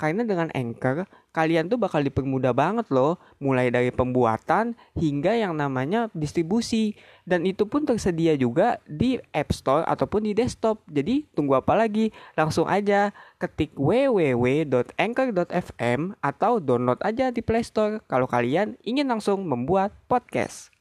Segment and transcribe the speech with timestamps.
[0.00, 1.04] Karena dengan Anchor,
[1.36, 6.96] kalian tuh bakal dipermudah banget loh, mulai dari pembuatan hingga yang namanya distribusi.
[7.28, 10.80] Dan itu pun tersedia juga di App Store ataupun di desktop.
[10.88, 12.16] Jadi tunggu apa lagi?
[12.32, 14.80] Langsung aja ketik www.anchor.fm
[16.24, 20.79] atau download aja di Play Store kalau kalian ingin langsung membuat podcast.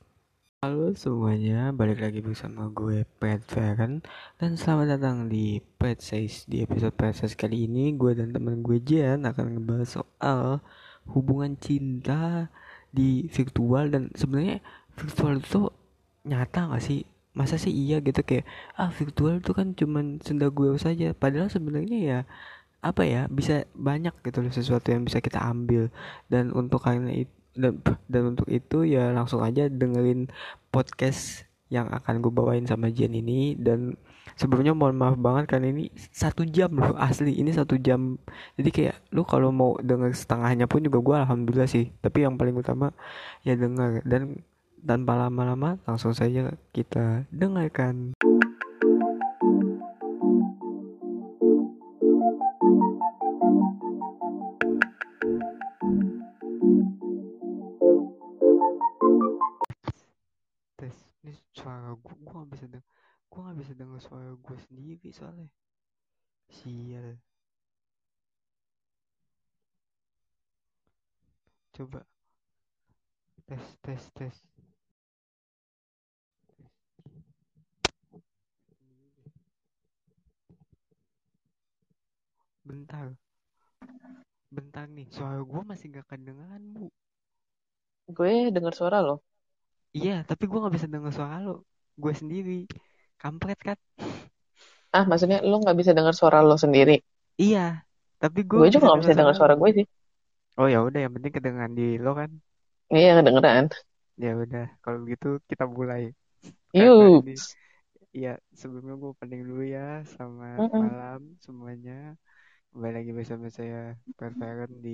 [0.60, 4.04] Halo semuanya, balik lagi bersama gue Pat Feren
[4.36, 6.44] dan selamat datang di Pet Says.
[6.52, 10.60] Di episode Pet Says kali ini gue dan teman gue Jan akan ngebahas soal
[11.16, 12.52] hubungan cinta
[12.92, 14.60] di virtual dan sebenarnya
[15.00, 15.72] virtual itu
[16.28, 17.08] nyata gak sih?
[17.32, 18.44] Masa sih iya gitu kayak
[18.76, 22.20] ah virtual itu kan cuman senda gue saja padahal sebenarnya ya
[22.84, 25.88] apa ya bisa banyak gitu loh sesuatu yang bisa kita ambil
[26.28, 30.32] dan untuk karena itu dan, dan untuk itu ya langsung aja dengerin
[30.72, 33.54] podcast yang akan gue bawain sama Jen ini.
[33.60, 34.00] Dan
[34.40, 37.36] sebelumnya mohon maaf banget kan ini satu jam loh asli.
[37.36, 38.18] Ini satu jam.
[38.58, 41.92] Jadi kayak lu kalau mau denger setengahnya pun juga gue alhamdulillah sih.
[42.02, 42.96] Tapi yang paling utama
[43.46, 44.02] ya denger.
[44.08, 44.42] Dan
[44.80, 48.16] tanpa lama-lama langsung saja kita dengarkan.
[61.58, 62.88] Suara gue gue gak bisa denger
[63.30, 65.50] gue gak bisa denger suara gue sendiri soalnya.
[66.50, 67.18] Sial.
[71.74, 72.02] Coba.
[73.46, 74.36] Tes tes tes.
[82.66, 83.14] Bentar.
[84.50, 86.90] Bentar nih suara gue masih gak kedengeran bu.
[88.10, 89.29] Gue dengar suara lo.
[89.98, 91.52] Iya tapi gue gak bisa denger suara lo
[92.02, 92.52] gue sendiri
[93.22, 93.78] kampret kan
[94.98, 96.94] Ah, maksudnya lo nggak bisa dengar suara lo sendiri.
[97.42, 97.60] iya
[98.22, 99.62] tapi gue Gue juga nggak bisa dengar suara lo.
[99.62, 99.86] gue sih.
[100.60, 102.30] oh ya udah yang penting kedengeran di lo kan
[102.96, 103.66] Iya, kedengeran.
[104.24, 106.02] ya udah kalau gitu kita mulai
[106.74, 107.26] Yuk.
[108.18, 108.30] Iya,
[108.60, 109.82] sebelumnya gue pening dulu ya
[110.16, 110.82] sama Mm-mm.
[110.82, 111.92] malam semuanya.
[112.72, 113.78] Kembali lagi bersama saya
[114.20, 114.92] Perferen di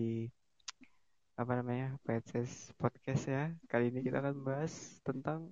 [1.36, 3.52] apa namanya PSS Podcast ya.
[3.72, 4.74] Kali ini kita akan bahas
[5.04, 5.52] tentang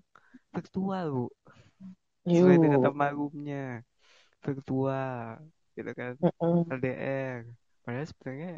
[0.56, 1.26] virtual bu.
[2.24, 3.84] Sesuai dengan nama roomnya
[4.46, 5.44] virtual,
[5.76, 6.66] gitu kan Mm-mm.
[6.72, 7.40] LDR.
[7.84, 8.52] Padahal sebenarnya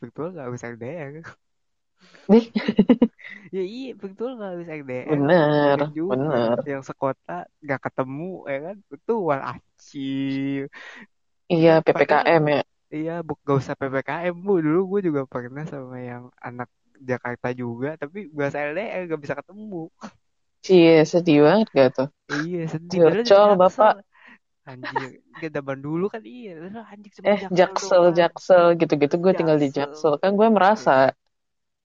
[0.00, 1.12] virtual gak harus LDR.
[3.54, 5.20] Ya iya virtual gak harus LDR.
[5.28, 6.58] bener, Mungkin juga bener.
[6.70, 7.32] yang sekota
[7.68, 10.62] gak ketemu ya kan virtual acil.
[11.52, 12.60] Iya, Padahal PPKM ya.
[12.96, 14.52] Iya, bu, gak usah PPKM bu.
[14.66, 16.68] Dulu gue juga pernah sama yang anak
[17.10, 19.76] Jakarta juga, tapi bahasa LDR gak bisa ketemu.
[20.64, 22.08] Cie, sedih banget gak tuh?
[22.32, 22.88] Iya, sedih.
[23.02, 23.94] Curcol, Bapak.
[24.70, 25.10] Anjir,
[25.56, 26.50] zaman dulu kan iya.
[26.92, 28.04] Anjing cuma Eh, Jaksel.
[28.18, 30.12] Jaksel, gitu-gitu gue tinggal di Jaksel.
[30.22, 30.92] Kan gue merasa.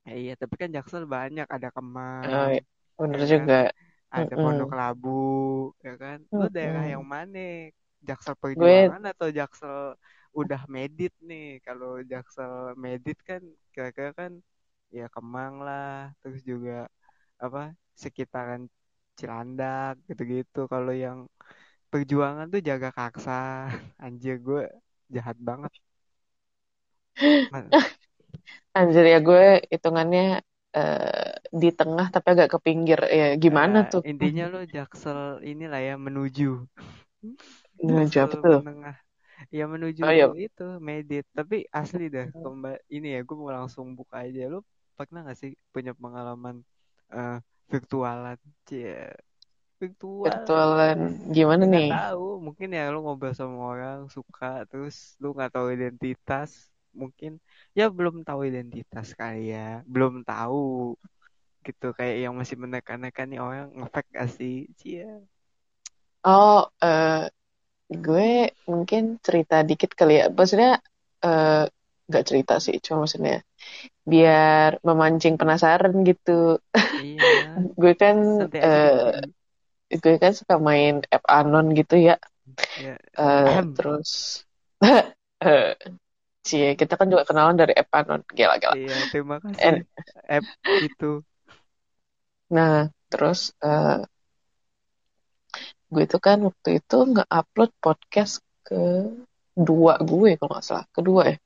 [0.08, 1.46] Ya, iya, tapi kan Jaksel banyak.
[1.56, 2.62] Ada Kemang, Oh, iya,
[3.00, 3.50] bener ya kan?
[3.50, 3.56] juga.
[4.18, 4.44] Ada Mm-mm.
[4.44, 5.10] Pondok Labu,
[5.86, 6.18] ya kan?
[6.40, 7.40] Lu daerah yang mana?
[8.08, 9.76] Jaksel Gue, Perjuangan atau Jaksel
[10.42, 11.44] udah medit nih?
[11.66, 12.54] Kalau Jaksel
[12.86, 13.42] medit kan
[13.74, 14.32] kira-kira kan
[14.98, 15.88] ya Kemang lah,
[16.22, 16.72] terus juga
[17.46, 17.60] apa
[18.04, 18.64] sekitaran
[19.20, 20.60] Cilandak gitu-gitu.
[20.74, 21.20] Kalau yang
[21.92, 23.32] Perjuangan tuh jaga kaksa,
[24.06, 24.62] anjir gue
[25.16, 25.72] jahat banget.
[28.78, 30.22] Anjir ya gue hitungannya
[30.78, 33.00] eh, di tengah tapi agak ke pinggir.
[33.20, 34.04] Ya, gimana eh, tuh?
[34.10, 35.20] intinya lo Jaksel
[35.52, 36.50] inilah ya menuju
[37.88, 38.58] Menuju apa tuh?
[38.58, 38.96] menengah.
[39.58, 40.26] Ya menuju Oh, iya.
[40.46, 41.24] itu medit.
[41.38, 44.42] Tapi asli dah kembali ini ya gue mau langsung buka aja.
[44.54, 44.58] Lo
[44.98, 46.56] pernah gak sih punya pengalaman
[47.16, 47.34] eh,
[47.72, 48.38] virtualan?
[48.68, 49.12] Cie,
[49.82, 50.44] virtual.
[50.56, 51.00] Virtualan
[51.36, 51.90] gimana Nggak nih?
[51.92, 56.52] tahu, mungkin ya lu ngobrol sama orang suka terus lu nggak tahu identitas,
[57.02, 57.32] mungkin
[57.78, 59.60] ya belum tahu identitas kali ya,
[59.94, 60.56] belum tahu
[61.66, 64.54] gitu kayak yang masih menekan-nekan nih orang ngefake gak sih?
[64.80, 65.08] Cia.
[66.26, 67.30] Oh, eh,
[68.06, 68.28] gue
[68.72, 70.26] mungkin cerita dikit kali ya.
[70.38, 70.72] Maksudnya
[71.26, 71.64] eh,
[72.08, 73.36] nggak cerita sih, cuma maksudnya
[74.12, 76.32] biar memancing penasaran gitu.
[76.98, 77.40] Iya,
[77.82, 78.18] Gue kan
[78.66, 79.34] eh, dulu.
[80.02, 82.16] gue kan suka main app anon gitu ya.
[82.76, 83.70] Ya, Eh, ahem.
[83.76, 84.44] terus
[86.48, 88.76] cie kita kan juga kenalan dari app anon, gila-gila.
[88.76, 89.36] Iya, terima
[89.66, 89.78] And, kasih
[90.36, 90.46] app
[90.86, 91.06] itu.
[92.56, 92.76] nah,
[93.12, 93.90] terus eh,
[95.94, 101.38] gue tuh kan waktu itu nge-upload podcast kedua gue kalau nggak salah, kedua ya.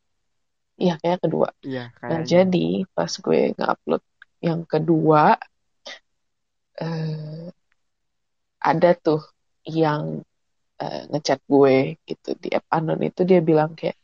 [0.77, 1.47] Iya, kayak kedua.
[1.65, 4.03] Iya, Nah, jadi pas gue nge-upload
[4.45, 5.35] yang kedua,
[8.67, 9.21] ada tuh
[9.67, 10.21] yang
[10.81, 13.97] uh, ngechat gue gitu di app anon itu dia bilang kayak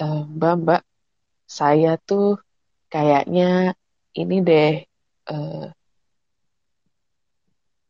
[0.00, 0.04] e,
[0.36, 0.82] mbak mbak
[1.58, 2.38] saya tuh
[2.92, 3.74] kayaknya
[4.16, 4.70] ini deh
[5.32, 5.70] uh,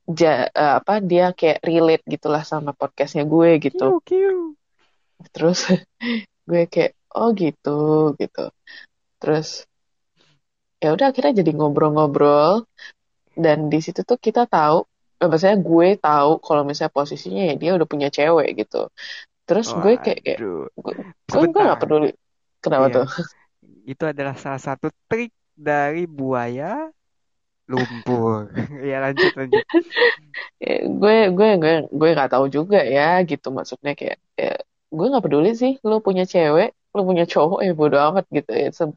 [0.08, 4.00] ja, uh, apa dia kayak relate gitulah sama podcastnya gue gitu.
[4.00, 4.40] Kiu, kiu.
[5.34, 5.68] terus
[6.48, 8.44] gue kayak oh gitu gitu.
[9.20, 9.68] Terus
[10.80, 12.64] ya udah akhirnya jadi ngobrol-ngobrol.
[13.38, 14.82] Dan di situ tuh kita tahu
[15.20, 18.88] eh, maksudnya gue tahu kalau misalnya posisinya ya dia udah punya cewek gitu.
[19.44, 20.40] Terus gue kayak, kayak
[20.76, 20.94] gue
[21.28, 22.10] gue gak peduli
[22.64, 22.96] kenapa iya.
[22.96, 23.06] tuh.
[23.84, 26.88] Itu adalah salah satu trik dari buaya
[27.68, 28.48] lumpur.
[28.90, 29.64] Ya lanjut lanjut.
[30.58, 33.52] Ya, gue gue gue gue nggak tahu juga ya gitu.
[33.52, 34.56] Maksudnya kayak ya,
[34.88, 38.68] gue nggak peduli sih lo punya cewek lo punya cowok ya bodo amat gitu ya.
[38.72, 38.88] Se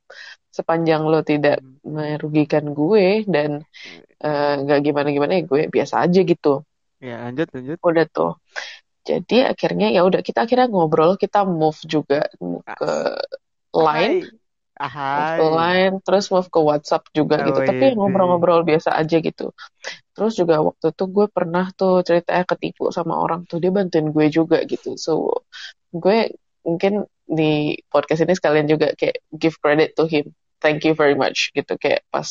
[0.51, 1.85] sepanjang lo tidak hmm.
[1.85, 3.63] merugikan gue dan
[4.19, 6.63] eh, nggak uh, gimana gimana ya gue biasa aja gitu.
[7.03, 7.77] Ya lanjut lanjut.
[7.83, 8.33] Udah tuh.
[9.01, 12.29] Jadi akhirnya ya udah kita akhirnya ngobrol kita move juga
[12.77, 12.93] ke
[13.73, 14.40] line
[14.77, 15.37] Ahai.
[15.37, 17.59] Move ke line, terus move ke WhatsApp juga oh, gitu.
[17.61, 19.51] Iya, Tapi ngobrol-ngobrol biasa aja gitu.
[20.15, 23.59] Terus juga waktu itu gue pernah tuh ceritanya ketipu sama orang tuh.
[23.59, 24.95] Dia bantuin gue juga gitu.
[24.95, 25.43] So,
[25.91, 26.33] gue
[26.63, 30.31] mungkin di podcast ini sekalian juga kayak give credit to him.
[30.61, 31.77] Thank you very much gitu.
[31.77, 32.27] Kayak pas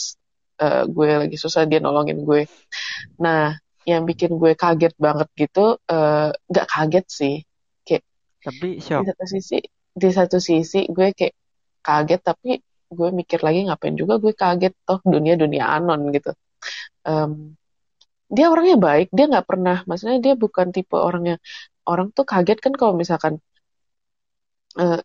[0.60, 2.46] uh, gue lagi susah dia nolongin gue.
[3.18, 3.56] Nah,
[3.88, 7.36] yang bikin gue kaget banget gitu, uh, gak kaget sih.
[7.82, 8.04] Kayak,
[8.44, 9.02] tapi shock.
[9.02, 9.58] Di satu sisi,
[9.90, 11.34] di satu sisi gue kayak
[11.86, 12.48] kaget tapi
[12.90, 16.30] gue mikir lagi ngapain juga gue kaget toh dunia dunia anon gitu.
[17.06, 17.56] Um,
[18.30, 21.42] dia orangnya baik dia nggak pernah maksudnya dia bukan tipe orangnya
[21.90, 23.42] orang tuh kaget kan kalau misalkan
[24.78, 25.00] uh,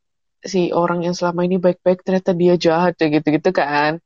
[0.46, 3.98] si orang yang selama ini baik-baik ternyata dia jahat ya gitu-gitu kan.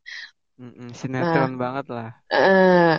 [0.60, 2.10] Mm sinetron nah, banget lah.
[2.32, 2.96] uh,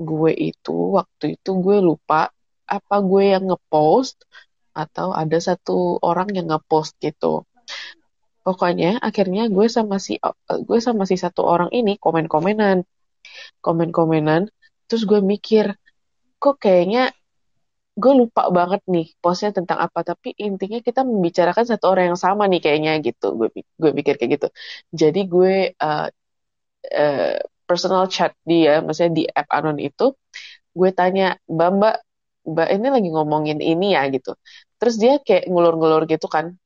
[0.00, 2.32] gue itu waktu itu gue lupa
[2.64, 4.24] apa gue yang ngepost
[4.72, 7.44] atau ada satu orang yang ngepost gitu
[8.46, 10.12] pokoknya akhirnya gue sama si
[10.68, 12.76] gue sama si satu orang ini komen-komenan.
[13.64, 14.42] Komen-komenan
[14.88, 15.64] terus gue mikir
[16.42, 17.12] kok kayaknya
[18.00, 22.42] gue lupa banget nih postnya tentang apa tapi intinya kita membicarakan satu orang yang sama
[22.50, 23.26] nih kayaknya gitu.
[23.38, 23.48] Gue
[23.82, 24.48] gue pikir kayak gitu.
[25.00, 26.06] Jadi gue uh,
[27.02, 27.36] uh,
[27.68, 30.16] personal chat dia maksudnya di app anon itu
[30.78, 31.94] gue tanya mbak mbak
[32.50, 34.30] mbak ini lagi ngomongin ini ya gitu.
[34.80, 36.56] Terus dia kayak ngulur-ngulur gitu kan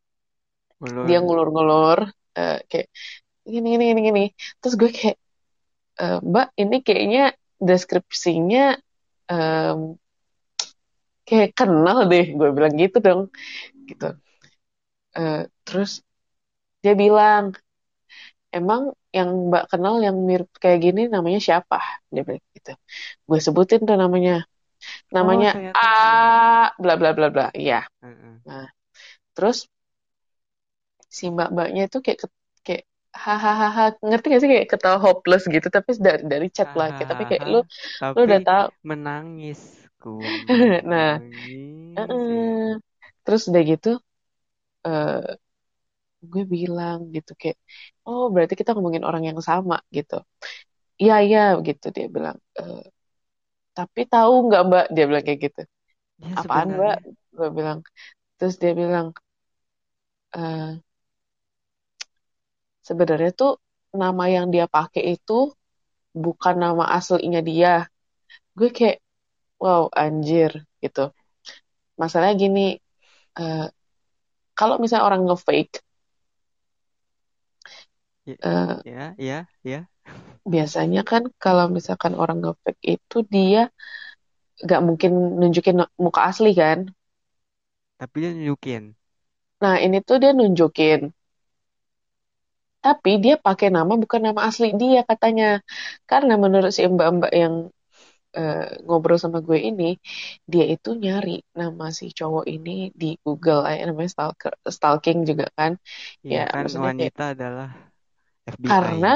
[0.84, 1.04] Ngulur.
[1.08, 1.98] dia ngulur-ngulur
[2.36, 2.88] uh, kayak
[3.48, 4.24] gini gini gini gini.
[4.60, 5.16] Terus gue kayak
[6.04, 7.24] uh, mbak ini kayaknya
[7.56, 8.76] deskripsinya
[9.32, 9.96] um,
[11.24, 12.36] kayak kenal deh.
[12.36, 13.22] Gue bilang gitu dong
[13.88, 14.12] gitu.
[15.16, 16.04] Uh, terus
[16.84, 17.56] dia bilang
[18.52, 21.80] emang yang mbak kenal yang mirip kayak gini namanya siapa?
[22.12, 22.76] Dia bilang gitu.
[23.24, 24.44] Gue sebutin tuh namanya.
[25.08, 27.48] Namanya oh, A bla bla bla bla.
[27.56, 27.88] Iya.
[28.04, 28.34] Uh -uh.
[28.44, 28.68] nah
[29.32, 29.66] terus
[31.16, 32.18] si mbak-mbaknya itu kayak
[32.66, 32.84] kayak
[33.14, 34.50] hahaha ngerti gak sih?
[34.50, 36.90] Kayak ketawa hopeless gitu tapi dari dari chat lah.
[36.96, 37.60] Kayak, tapi kayak lu
[38.02, 38.66] tapi lu udah tahu.
[38.90, 39.60] menangis
[40.84, 41.16] nah
[41.96, 42.76] uh -uh.
[43.24, 43.90] terus udah gitu
[44.84, 45.24] uh,
[46.24, 47.58] gue bilang gitu kayak
[48.08, 50.24] oh berarti kita ngomongin orang yang sama gitu.
[50.96, 52.62] Iya iya gitu dia bilang e,
[53.76, 54.86] tapi tahu nggak mbak?
[54.94, 55.62] Dia bilang kayak gitu.
[56.22, 56.98] Ya, apaan mbak?
[57.34, 57.78] gue bilang
[58.38, 59.12] terus dia bilang
[60.32, 60.40] e,
[62.84, 63.52] sebenarnya tuh
[63.96, 65.50] nama yang dia pakai itu
[66.14, 67.88] bukan nama aslinya dia.
[68.54, 69.02] Gue kayak,
[69.58, 71.10] wow anjir gitu.
[71.98, 72.66] Masalahnya gini,
[73.40, 73.66] uh,
[74.54, 75.82] kalau misalnya orang nge-fake,
[78.44, 79.80] uh, ya, ya, ya.
[80.44, 83.72] Biasanya kan kalau misalkan orang nge-fake itu dia
[84.62, 86.92] gak mungkin nunjukin muka asli kan?
[87.98, 88.94] Tapi dia nunjukin.
[89.62, 91.10] Nah ini tuh dia nunjukin
[92.84, 95.64] tapi dia pakai nama bukan nama asli dia katanya.
[96.04, 97.72] Karena menurut si mbak-mbak yang
[98.36, 99.96] uh, ngobrol sama gue ini
[100.44, 103.64] dia itu nyari nama si cowok ini di Google.
[103.64, 105.80] Eh, namanya stalker stalking juga kan.
[106.20, 107.70] Ya, ya kan wanita kayak, adalah
[108.44, 108.68] FBI.
[108.68, 109.12] karena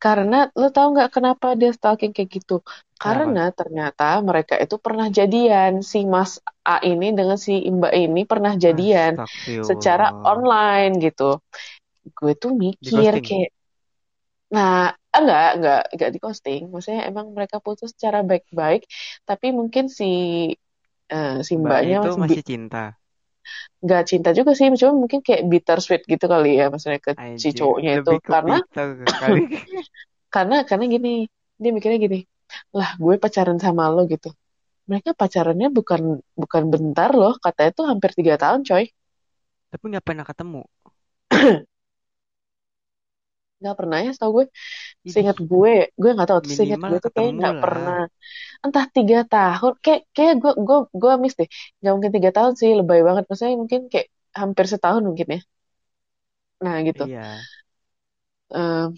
[0.00, 2.62] karena lo tau nggak kenapa dia stalking kayak gitu?
[2.96, 3.58] Karena Kenapa?
[3.58, 5.82] ternyata mereka itu pernah jadian.
[5.82, 9.18] Si Mas A ini dengan si Mbak ini pernah jadian
[9.66, 11.42] secara online gitu
[12.12, 13.50] gue tuh mikir kayak
[14.50, 18.86] nah enggak enggak enggak di posting maksudnya emang mereka putus secara baik-baik
[19.22, 20.10] tapi mungkin si
[21.10, 22.84] uh, si mbaknya itu masih, cinta.
[23.82, 27.38] Nggak cinta juga sih cuma mungkin kayak bitter sweet gitu kali ya maksudnya ke Anjir,
[27.38, 28.14] si cowoknya itu.
[28.22, 28.58] karena
[30.34, 31.26] karena karena gini
[31.60, 32.20] dia mikirnya gini
[32.74, 34.30] lah gue pacaran sama lo gitu.
[34.90, 38.90] Mereka pacarannya bukan bukan bentar loh katanya tuh hampir tiga tahun coy.
[39.70, 40.62] Tapi nggak pernah ketemu.
[43.60, 44.44] nggak pernah ya tau gue.
[45.12, 47.98] Seingat gue gue nggak tahu seingat gue tuh kayak nggak pernah.
[48.64, 51.48] Entah tiga tahun kayak kayak gue gue gue miss deh.
[51.80, 53.24] Nggak mungkin tiga tahun sih lebay banget.
[53.28, 54.08] Maksudnya mungkin kayak
[54.40, 55.40] hampir setahun mungkin ya.
[56.62, 57.02] Nah gitu.
[57.06, 57.40] Iya.
[58.50, 58.94] Em,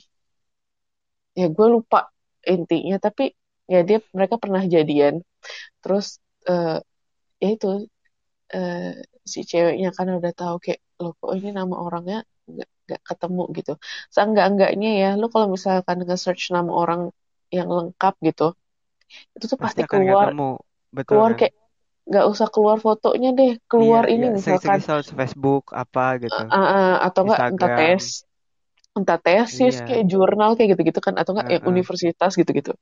[1.39, 1.99] ya gue lupa
[2.53, 3.23] intinya tapi
[3.73, 5.15] ya dia mereka pernah jadian.
[5.83, 6.07] Terus
[6.51, 6.77] eh
[7.43, 7.69] ya itu
[8.55, 8.79] eh,
[9.33, 12.17] si ceweknya kan udah tahu kayak lo kok ini nama orangnya
[12.53, 13.73] nggak nggak ketemu gitu
[14.15, 17.01] seenggak-enggaknya ya lo kalau misalkan nge-search nama orang
[17.57, 18.45] yang lengkap gitu
[19.37, 20.49] itu tuh Pasti pasti keluar ketemu.
[20.97, 21.41] Betul keluar kan?
[21.41, 21.55] kayak
[22.09, 23.51] nggak usah keluar fotonya deh
[23.83, 24.29] Iya, keluar ini iya.
[24.37, 26.45] misalkan search Facebook apa gitu.
[26.55, 28.05] eh, eh, atau enggak entah tes
[28.99, 29.87] entah tesis Iya.
[29.87, 31.73] kayak jurnal kayak gitu-gitu kan atau enggak yang Heeh.
[31.73, 32.73] universitas gitu-gitu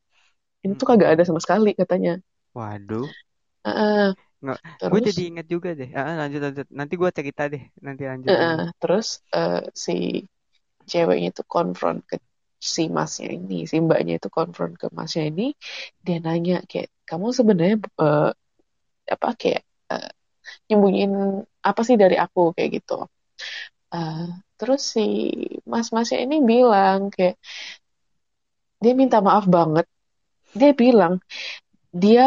[0.64, 2.12] ini tuh kagak ada sama sekali katanya
[2.57, 3.11] Waduh.
[3.64, 4.14] Heeh.
[4.43, 4.59] Nggak,
[4.91, 5.89] gue terus jadi inget juga deh.
[5.99, 6.67] Ah, lanjut lanjut.
[6.79, 7.63] Nanti gue cerita deh.
[7.87, 8.57] Nanti lanjut dulu.
[8.81, 9.93] terus eh, si
[10.91, 12.17] ceweknya itu konfront ke
[12.75, 15.43] si masnya ini si mbaknya itu konfront ke masnya ini
[16.05, 18.29] dia nanya kayak kamu sebenarnya eh,
[19.15, 20.11] apa kayak eh,
[20.69, 21.13] nyembunyiin
[21.71, 22.95] apa sih dari aku kayak gitu
[23.95, 24.23] Eh,
[24.59, 25.01] terus si
[25.73, 27.35] mas-masnya ini bilang kayak
[28.83, 29.87] dia minta maaf banget
[30.59, 31.15] dia bilang
[32.03, 32.25] dia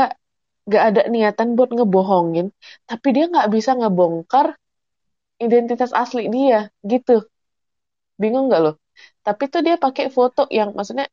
[0.71, 2.47] gak ada niatan buat ngebohongin
[2.89, 4.47] tapi dia nggak bisa ngebongkar
[5.45, 7.27] identitas asli dia gitu
[8.21, 8.71] bingung nggak lo
[9.25, 11.05] tapi tuh dia pakai foto yang maksudnya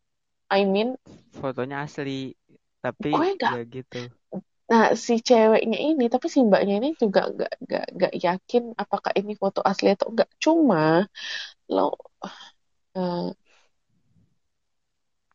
[0.50, 0.88] I mean
[1.30, 2.34] Fotonya asli.
[2.82, 4.00] Tapi gue nggak ya gitu.
[4.70, 9.32] nah si ceweknya ini tapi si mbaknya ini juga nggak nggak nggak yakin apakah ini
[9.42, 10.78] foto asli atau enggak cuma
[11.74, 11.82] lo
[12.96, 13.30] eh,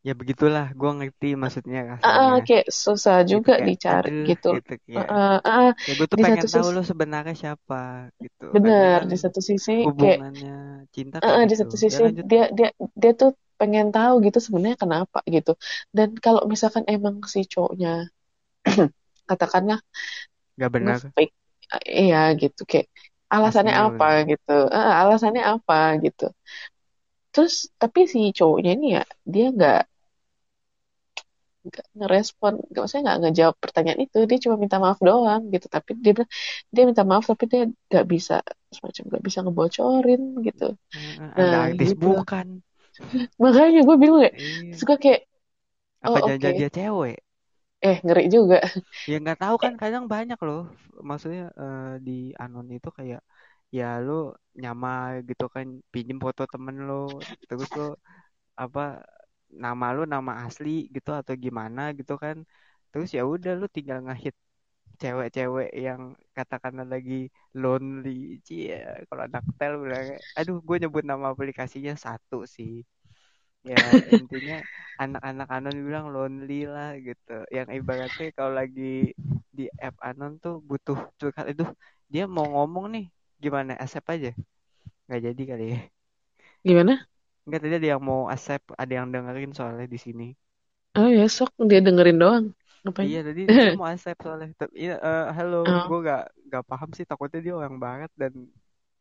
[0.07, 0.65] Ya begitulah.
[0.79, 2.31] Gue ngerti maksudnya rasanya.
[2.47, 4.89] kayak susah Gitu juga kayak dicari aduh gitu gitu.
[4.97, 5.67] Ah, ah, ah.
[5.87, 7.75] Ya gue tuh di pengen tahu lo sebenarnya siapa
[8.23, 8.43] gitu.
[8.53, 10.19] Bener di satu sisi kayak
[10.95, 11.61] cinta kayak ah, di gitu.
[11.61, 12.27] satu Ya sisi lanjut.
[12.31, 12.69] dia dia
[13.01, 15.51] dia tuh pengen tahu gitu sebenarnya kenapa gitu
[15.97, 17.89] dan kalau misalkan emang si cowoknya
[19.29, 19.79] katakanlah
[20.59, 21.01] Gak benar.
[21.99, 22.87] iya gitu kayak
[23.33, 24.25] alasannya Aslinya apa benar.
[24.29, 26.23] gitu Ah, alasannya apa gitu
[27.33, 29.01] terus tapi si cowoknya ini ya
[29.33, 29.77] dia nggak
[31.67, 34.17] nggak ngerespon nggak maksudnya nggak ngejawab pertanyaan itu.
[34.29, 35.65] Dia cuma minta maaf doang gitu.
[35.75, 36.31] Tapi dia bilang
[36.73, 38.33] dia minta maaf tapi dia nggak bisa
[38.75, 40.63] semacam nggak bisa ngebocorin gitu.
[41.37, 42.05] Eh, Anda nah artis gitu.
[42.05, 42.47] bukan.
[43.43, 44.31] makanya gue bingung ya.
[44.37, 44.75] Iya.
[44.79, 45.19] suka kayak
[46.07, 47.17] Apa oh jangan-jangan dia cewek?
[47.87, 48.57] eh ngeri juga.
[49.09, 49.61] Ya nggak tahu eh.
[49.63, 50.59] kan kadang banyak loh.
[51.09, 53.21] Maksudnya eh, di anon itu kayak
[53.77, 54.13] ya lo
[54.61, 55.67] nyamar gitu kan.
[55.93, 56.93] Pinjem foto temen lo
[57.47, 57.83] terus lo
[58.63, 58.81] apa
[59.63, 62.37] nama lo nama asli gitu atau gimana gitu kan.
[62.91, 64.35] Terus ya udah lo tinggal ngehit
[65.01, 66.01] cewek-cewek yang
[66.37, 67.13] katakanlah lagi
[67.61, 68.09] lonely.
[68.47, 68.73] Cie
[69.09, 70.05] kalau anak tel bilang
[70.39, 72.71] aduh gue nyebut nama aplikasinya satu sih.
[73.69, 73.77] Ya
[74.17, 74.53] intinya
[75.01, 77.31] anak-anak anon bilang lonely lah gitu.
[77.57, 78.81] Yang ibaratnya kalau lagi
[79.57, 81.45] di app anon tuh butuh curhat.
[81.53, 81.63] Itu
[82.13, 83.05] dia mau ngomong nih.
[83.43, 84.29] Gimana accept aja?
[85.07, 85.79] Nggak jadi kali ya.
[86.65, 87.07] Gimana
[87.45, 90.27] nggak tadi ada yang mau accept ada yang dengerin soalnya di sini.
[90.97, 92.45] Oh ya sok dia dengerin doang.
[92.81, 93.05] Ngapain?
[93.05, 94.49] Iya tadi dia mau accept soalnya.
[94.57, 95.85] Tapi, iya, eh, halo oh.
[95.85, 98.33] gue gak gak paham sih takutnya dia orang barat dan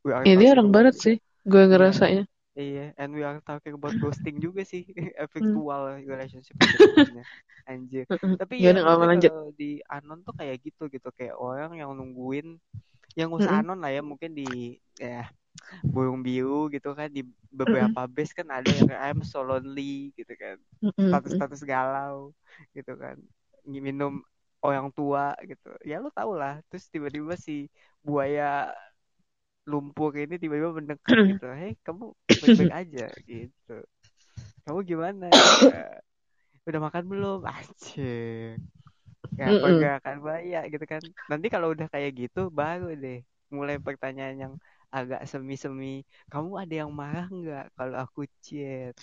[0.05, 1.17] we are ya dia orang about barat sih
[1.49, 1.69] gue iya.
[1.73, 2.25] ngerasanya.
[2.55, 5.27] Iya and we are talking about ghosting juga sih hmm.
[5.33, 6.55] virtual relationship
[7.65, 8.05] anjir.
[8.13, 9.33] Tapi ya ya lanjut?
[9.33, 12.61] kalau di anon tuh kayak gitu gitu kayak orang yang nungguin
[13.15, 13.47] yang Mm-mm.
[13.47, 15.31] anon lah ya mungkin di ya
[15.93, 20.57] burung biru gitu kan di beberapa base kan ada yang I'm so lonely gitu kan.
[21.09, 22.33] Status-status galau
[22.77, 23.17] gitu kan.
[23.67, 24.21] Minum
[24.65, 25.71] orang tua gitu.
[25.85, 27.69] Ya lu tau lah terus tiba-tiba si
[28.05, 28.73] buaya
[29.65, 31.47] lumpur ini tiba-tiba mendekat gitu.
[31.53, 33.77] Hei kamu baik-baik aja gitu.
[34.65, 35.29] Kamu gimana?
[35.29, 36.01] Ya,
[36.69, 37.39] udah makan belum?
[37.51, 38.61] Anjir
[39.35, 41.03] ya pergerakan buaya gitu kan.
[41.27, 43.19] Nanti kalau udah kayak gitu baru deh
[43.51, 44.53] mulai pertanyaan yang
[44.99, 45.87] agak semi-semi
[46.33, 48.95] kamu ada yang marah nggak kalau aku chat?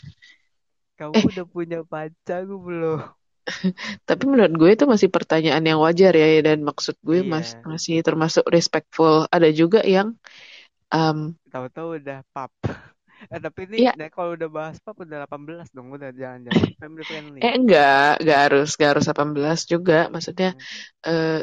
[0.98, 1.26] Kamu eh.
[1.30, 3.00] udah punya pacar belum?
[4.10, 7.96] Tapi menurut gue itu masih pertanyaan yang wajar ya dan maksud gue mas iya masih
[8.06, 9.26] termasuk respectful.
[9.34, 10.14] Ada juga yang
[10.94, 12.52] um, tahu-tahu udah pap.
[13.30, 17.44] Eh, tapi ini ya kalau udah bahas pap udah 18 dong udah jangan-jangan family friendly.
[17.46, 19.98] Eh enggak enggak harus enggak harus 18 juga.
[20.14, 21.40] Maksudnya Hmm, eh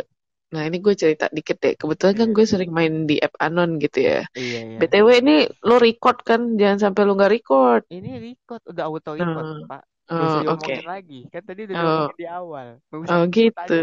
[0.48, 1.74] nah ini gue cerita dikit deh.
[1.76, 2.34] Kebetulan kan iya.
[2.36, 4.24] gue sering main di app anon gitu ya.
[4.32, 4.78] Iya iya.
[4.80, 5.36] BTW ini
[5.68, 6.56] lo record kan?
[6.56, 7.82] Jangan sampai lo nggak record.
[7.92, 8.64] Ini record.
[8.64, 9.68] Udah auto record Hmm.
[9.68, 9.82] pak.
[10.08, 10.64] Oh, gak usah oke.
[10.64, 11.20] diomongin lagi.
[11.28, 12.66] Kan tadi udah Oh, di awal.
[12.88, 13.80] Gak usah oh gitu.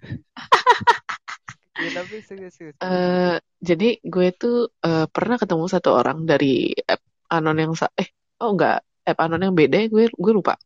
[1.78, 2.74] ya tapi serius serius.
[2.80, 8.08] Eh, jadi gue tuh eh, pernah ketemu satu orang dari app anon yang sa eh
[8.40, 10.56] oh enggak app anon yang beda gue gue lupa.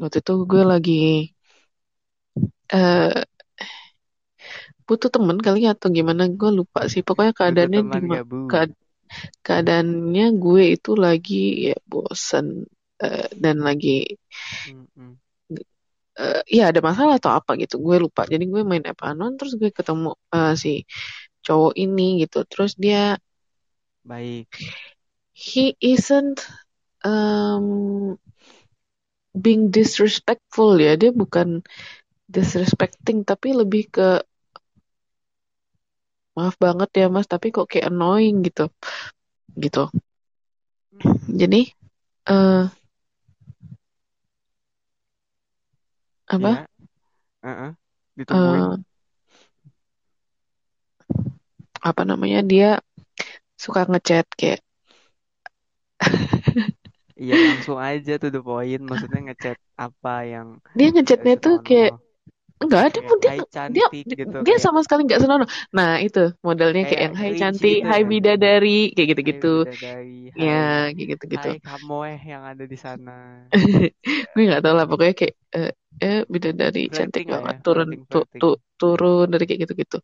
[0.00, 1.28] Waktu itu gue lagi
[2.72, 3.20] eh
[4.90, 7.02] butuh temen kali ya atau gimana gue lupa sih.
[7.06, 7.98] Pokoknya keadaannya di
[8.50, 8.78] kead-
[9.46, 11.34] keadaannya gue itu lagi
[11.68, 12.46] ya bosan
[13.04, 13.88] eh, dan lagi
[16.20, 18.22] eh, ya ada masalah atau apa gitu gue lupa.
[18.32, 20.70] Jadi gue main app anon terus gue ketemu eh, si
[21.46, 22.38] cowok ini gitu.
[22.50, 22.98] Terus dia
[24.04, 24.48] baik.
[25.32, 26.46] He isn't
[27.04, 28.18] um,
[29.34, 30.94] being disrespectful ya.
[31.00, 31.62] Dia bukan
[32.30, 34.08] disrespecting tapi lebih ke
[36.40, 38.72] maaf banget ya mas tapi kok kayak annoying gitu.
[39.52, 39.92] Gitu.
[41.28, 41.68] Jadi
[42.32, 42.64] eh
[46.32, 46.50] apa?
[47.44, 47.76] Ya.
[48.32, 48.72] Eh
[51.84, 52.40] apa namanya?
[52.40, 52.80] Dia
[53.60, 54.64] suka ngechat kayak
[57.20, 58.80] Iya langsung aja tuh the point.
[58.80, 62.00] Maksudnya ngechat apa yang dia ngechatnya tuh kayak
[62.62, 63.40] enggak dia kayak dia hai
[63.74, 63.86] dia
[64.20, 65.48] gitu dia sama sekali nggak senonoh.
[65.76, 68.10] Nah itu modelnya kayak kayak yang hai cantik gitu hai ya.
[68.12, 69.46] bidadari kayak hai gitu-gitu.
[69.50, 70.64] bidadari ya hai
[70.96, 71.48] kayak gitu-gitu.
[71.48, 73.12] hai kamoeh yang ada di sana.
[74.34, 75.70] Gue nggak tahu lah pokoknya kayak eh,
[76.04, 77.54] eh bidadari cantik banget.
[77.54, 78.48] ya turun flirting tu,
[78.78, 79.96] turun dari kayak gitu-gitu.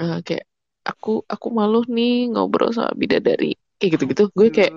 [0.00, 0.44] Eh, kayak
[0.90, 3.46] aku aku malu nih ngobrol sama bidadari
[3.78, 4.24] kayak gitu-gitu.
[4.38, 4.72] Gue kayak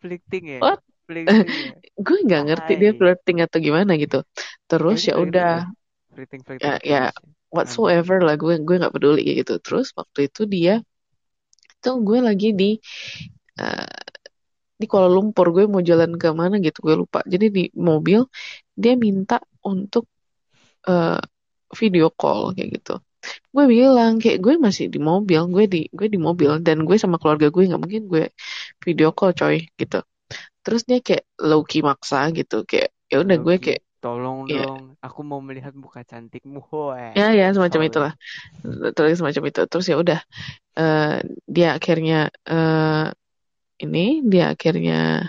[0.00, 0.62] flirting ya?
[0.62, 0.78] What?
[1.26, 1.26] Ya?
[2.06, 2.98] Gue nggak ngerti dia hai.
[2.98, 4.18] flirting atau gimana gitu.
[4.70, 5.48] Terus ya udah
[6.28, 7.10] flirting ya ya ya.
[7.48, 9.56] whatsoever lah gue gue nggak peduli gitu.
[9.64, 10.74] Terus waktu itu dia
[11.80, 12.76] tuh gue lagi di
[13.60, 14.00] eh,
[14.80, 17.24] di Kuala Lumpur gue mau jalan ke mana gitu gue lupa.
[17.24, 18.20] Jadi di mobil
[18.76, 20.04] dia minta untuk
[20.88, 21.20] eh,
[21.80, 22.94] video call kayak gitu.
[23.52, 27.16] Gue bilang kayak gue masih di mobil gue di gue di mobil dan gue sama
[27.20, 28.24] keluarga gue nggak mungkin gue
[28.84, 30.00] video call coy gitu.
[30.64, 34.96] Terus dia kayak low key maksa gitu kayak ya udah gue kayak tolong ya dong
[35.04, 36.60] aku mau melihat muka cantikmu.
[36.72, 38.12] Hoe ya ya semacam kesel itulah.
[38.96, 39.60] Terus semacam itu.
[39.68, 40.20] Terus ya udah
[40.76, 43.06] eh, dia akhirnya eh,
[43.84, 45.24] ini dia akhirnya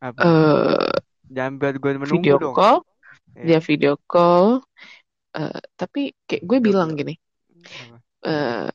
[0.00, 0.20] apa?
[0.20, 0.92] eh,
[1.28, 2.54] jangan buat gue menunggu video dong.
[2.56, 2.78] call.
[3.36, 4.64] Ya dia video call
[5.36, 7.14] eh, tapi kayak gue bilang gini
[7.60, 7.96] apa?
[8.28, 8.68] eh,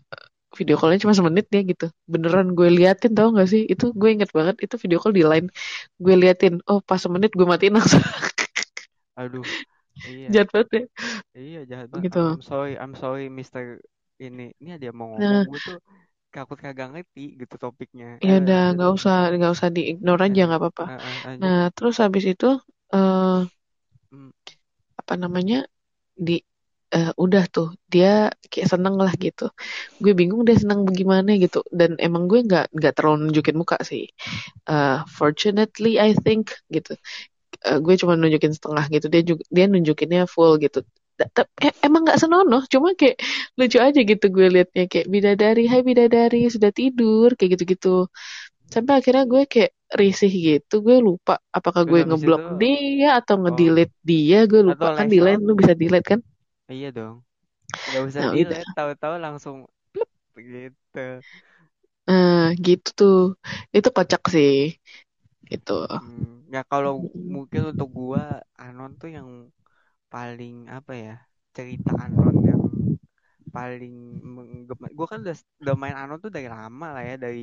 [0.60, 1.86] video callnya cuma semenit dia gitu.
[2.14, 3.62] Beneran gue liatin tau gak sih?
[3.74, 5.48] Itu gue inget banget itu video call di line.
[6.04, 8.04] Gue liatin oh pas semenit gue matiin langsung.
[9.20, 9.44] Aduh
[10.08, 10.28] iya.
[10.34, 10.82] Jahat banget ya.
[11.36, 12.06] Iya jahat banget.
[12.08, 12.20] Gitu.
[12.20, 13.80] I'm, sorry I'm sorry Mister
[14.20, 14.52] ini.
[14.62, 15.44] Ini ada yang mau nah.
[15.44, 15.78] Ngomong gue tuh
[16.36, 18.20] takut kagak ngerti gitu topiknya.
[18.20, 20.86] Ya eh udah nggak usah nggak usah diignore ya aja nggak apa-apa.
[20.92, 22.48] eh, eh, nah terus habis itu
[22.96, 23.40] eh
[24.12, 24.30] Hmm,
[25.02, 25.58] apa namanya
[26.16, 26.40] di
[26.96, 29.52] eh, udah tuh dia kayak seneng lah gitu.
[30.00, 31.60] Gue bingung dia seneng bagaimana gitu.
[31.68, 34.08] Dan emang gue nggak nggak terlalu nunjukin muka sih.
[34.72, 36.96] Eh, fortunately I think gitu.
[37.68, 39.06] Eh, gue cuma nunjukin setengah gitu.
[39.12, 40.88] Dia juga dia nunjukinnya full gitu.
[41.20, 42.64] Eh, emang nggak senonoh.
[42.72, 43.20] Cuma kayak
[43.60, 44.88] lucu aja gitu gue liatnya.
[44.88, 48.08] Kayak bidadari hai bidadari sudah tidur kayak gitu-gitu.
[48.72, 50.80] Sampai akhirnya gue kayak risih gitu.
[50.80, 53.40] Gue lupa apakah gue ngeblok itu dia atau oh.
[53.48, 54.48] ngedelete dia.
[54.48, 56.20] Gue atau lupa kan di out line lu bisa delete kan
[56.74, 57.16] iya dong.
[57.88, 58.50] Nggak usah nah udah.
[58.50, 59.58] delete tahu-tahu langsung
[59.94, 60.10] plep
[60.54, 61.00] gitu.
[62.08, 63.16] Nah gitu tuh.
[63.76, 64.52] Itu kocak sih.
[65.52, 65.72] Gitu.
[65.96, 66.92] Hmm, ya kalau
[67.36, 68.22] mungkin untuk gua
[68.62, 69.30] Anon tuh yang
[70.14, 71.12] paling apa ya
[71.58, 72.64] cerita Anon yang
[73.56, 73.94] paling
[74.36, 77.42] menggema gua kan udah udah main Anon tuh dari lama lah ya dari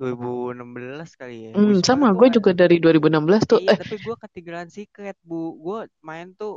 [0.00, 3.78] 2016 kali ya Hmm, sama gue a- juga dari 2016 tuh iya eh.
[3.80, 5.36] tapi gua ketinggalan secret bu.
[5.64, 6.52] Gua main tuh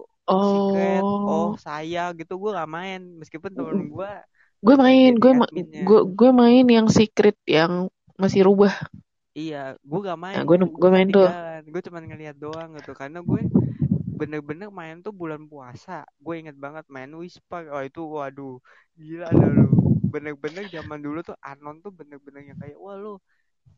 [0.51, 1.23] secret oh.
[1.27, 3.01] oh saya gitu gua gak main.
[3.21, 4.10] Meskipun temen gue
[4.65, 5.53] udah main gue ma-
[5.88, 7.71] gue gue main yang secret yang
[8.21, 8.73] masih rubah.
[9.39, 9.58] Iya
[9.89, 11.27] gua gak nah main gue gua gue gua main tuh.
[11.73, 13.41] gua cuma ngeliat doang gitu karena gue
[14.19, 15.91] bener-bener main tuh bulan puasa.
[16.25, 17.63] Gue inget banget main Whisper.
[17.73, 18.53] Oh itu waduh
[18.99, 19.63] gila dah lu
[20.13, 23.10] bener-bener zaman dulu tuh Anon tuh bener-bener yang kayak wah lu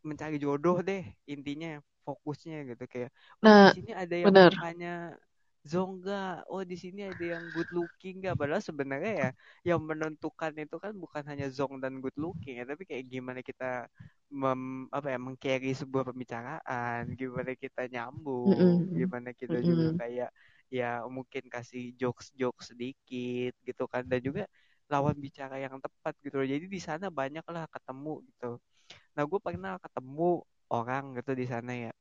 [0.10, 1.02] mencari jodoh deh
[1.34, 1.68] intinya
[2.06, 3.10] fokusnya gitu kayak
[3.46, 4.88] oh nah di sini ada yang bener mukanya
[5.72, 9.30] Zongga oh di sini ada yang good looking gak padahal sebenarnya ya
[9.74, 13.90] yang menentukan itu kan bukan hanya Zong dan good looking ya tapi kayak gimana kita
[14.42, 14.62] mem,
[14.94, 19.00] apa ya mengcarry sebuah pembicaraan gimana kita nyambung Mm-mm.
[19.00, 20.02] gimana kita juga Mm-mm.
[20.02, 20.30] kayak
[20.78, 24.44] ya mungkin kasih jokes jokes sedikit gitu kan dan juga
[24.94, 28.46] lawan bicara yang tepat gitu loh jadi di sana banyak lah ketemu gitu
[29.16, 30.24] nah gue pernah ketemu
[30.74, 31.92] orang gitu di sana ya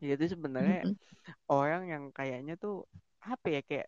[0.00, 0.96] itu sebenarnya Mm-mm.
[1.52, 2.74] orang yang kayaknya tuh
[3.32, 3.86] apa ya kayak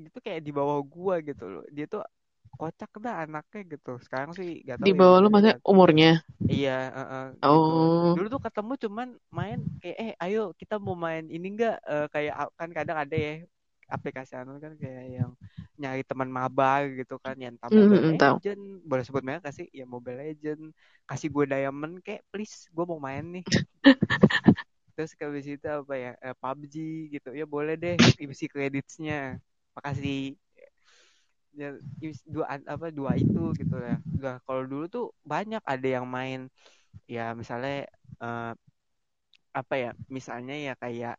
[0.00, 2.02] itu kayak di bawah gua gitu loh dia tuh
[2.58, 5.58] kocak dah anaknya gitu sekarang sih gak tahu Di ya bawah lu gimana maksudnya ya.
[5.70, 6.10] umurnya.
[6.52, 8.14] iya uh, uh, gitu Oh.
[8.14, 12.34] dulu tuh ketemu cuman main kayak eh ayo kita mau main ini enggak Eh, kayak
[12.60, 13.32] kan kadang ada ya
[13.94, 15.30] aplikasi anu kan kayak yang
[15.82, 18.36] nyari teman mabar gitu kan yang entah Hmm, Mobile hmm, tahu.
[18.38, 18.62] Legend.
[18.88, 19.66] Boleh sebut merek gak sih?
[19.78, 20.62] Ya Mobile Legend.
[21.08, 23.44] Kasih gue diamond kayak please gue mau main nih.
[24.94, 26.74] Terus habis itu apa ya eh, PUBG
[27.14, 27.28] gitu.
[27.40, 27.96] Ya boleh deh.
[28.22, 29.14] Isi kreditnya
[29.76, 30.38] makasih.
[31.54, 31.70] Ya
[32.34, 33.94] dua apa dua itu gitu ya.
[34.22, 36.40] Nah, kalau dulu tuh banyak ada yang main.
[37.10, 37.70] Ya misalnya
[38.24, 38.50] eh,
[39.60, 41.14] apa ya misalnya ya kayak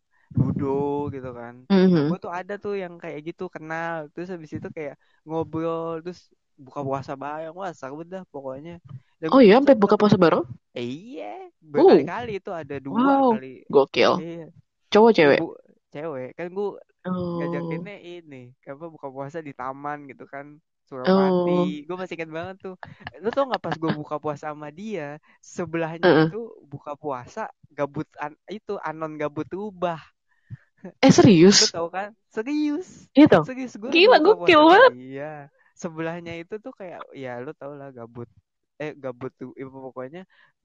[0.59, 0.67] ludo
[1.15, 1.55] gitu kan.
[1.93, 2.07] Nah Mhm.
[2.07, 3.95] gue tuh ada tuh yang kayak gitu kenal.
[4.13, 4.95] Terus habis itu kayak
[5.27, 6.19] ngobrol terus
[6.65, 7.53] buka puasa bareng.
[7.59, 8.71] Wah seru dah pokoknya.
[9.21, 10.39] Dan Oh iya, sampai buka puasa baru?
[10.77, 11.25] eh, iya.
[11.77, 13.47] Oh, berkali-kali itu ada dua wow, kali.
[13.73, 14.13] gokil.
[14.15, 14.45] iya.
[14.91, 15.39] Cowok cewek?
[15.39, 15.43] bu
[15.93, 16.27] cewek.
[16.37, 16.67] Kan gue
[17.05, 18.37] Oh, ngajakinnya ini
[18.71, 20.47] apa buka puasa di taman gitu kan
[21.05, 22.75] oh, Suramati gue masih ingat banget tuh.
[23.23, 25.03] Lu tau nggak pas gue buka puasa sama dia
[25.55, 26.29] sebelahnya Heeh.
[26.29, 26.37] itu
[26.71, 27.41] buka puasa
[27.77, 29.99] gabut an- itu anon gabut rubah
[31.01, 31.11] Eh
[31.59, 31.73] lu serius?
[31.73, 33.39] tau kan serius Gitu?
[33.45, 34.93] serius gue Gila, gokil puasa banget.
[34.95, 35.23] iya
[35.81, 38.27] sebelahnya itu tuh kayak ya lu tau lah gabut
[38.81, 40.19] eh gabut tuh ya, pokoknya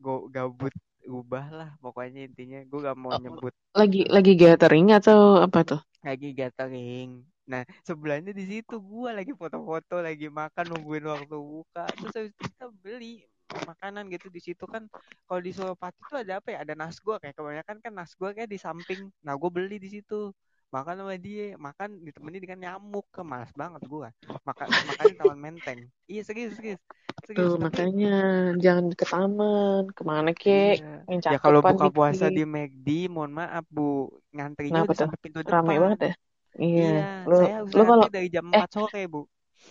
[0.05, 0.75] go gabut
[1.13, 5.81] rubah lah pokoknya intinya gue gak mau Oh, nyebut lagi lagi gathering atau apa tuh?
[6.07, 7.09] lagi gathering.
[7.51, 11.85] Nah, sebelahnya di situ gua lagi foto-foto, lagi makan nungguin waktu buka.
[11.99, 13.27] Terus habis itu kita beli
[13.59, 14.87] makanan gitu di situ kan.
[15.27, 16.63] Kalau di Suropati tuh ada apa ya?
[16.63, 19.11] Ada nasgor kayak kebanyakan kan nasgor kayak di samping.
[19.27, 20.31] Nah, gue beli di situ.
[20.71, 23.03] Makan sama dia, makan ditemani dengan nyamuk.
[23.11, 24.15] Ke malas banget gua.
[24.47, 25.81] Makan makan di Taman Menteng.
[26.07, 26.79] Iya, serius, serius.
[27.27, 28.15] Serius, Tuh, tapi makanya
[28.63, 31.03] jangan ke taman, ke mana kek, iya.
[31.27, 32.39] Ya kalau buka puasa dikit.
[32.39, 34.09] di McD, mohon maaf, Bu.
[34.31, 36.11] Ngantrinya Kenapa udah sampai pintu Rame banget depan.
[36.11, 36.15] ya?
[36.61, 39.21] Iya, Iya, lu saya lu kalau dari jam eh 4 sore, Bu.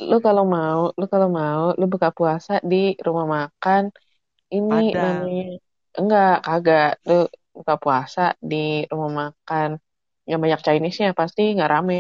[0.09, 2.75] Lu kalau mau, lu kalau mau, lu buka puasa di
[3.07, 3.83] rumah makan
[4.55, 5.03] ini Padang.
[5.03, 5.43] namanya
[5.99, 6.87] enggak, kagak.
[7.09, 7.13] Lu
[7.57, 8.21] buka puasa
[8.51, 8.55] di
[8.91, 9.69] rumah makan
[10.29, 11.95] yang banyak Chinese-nya pasti nggak rame.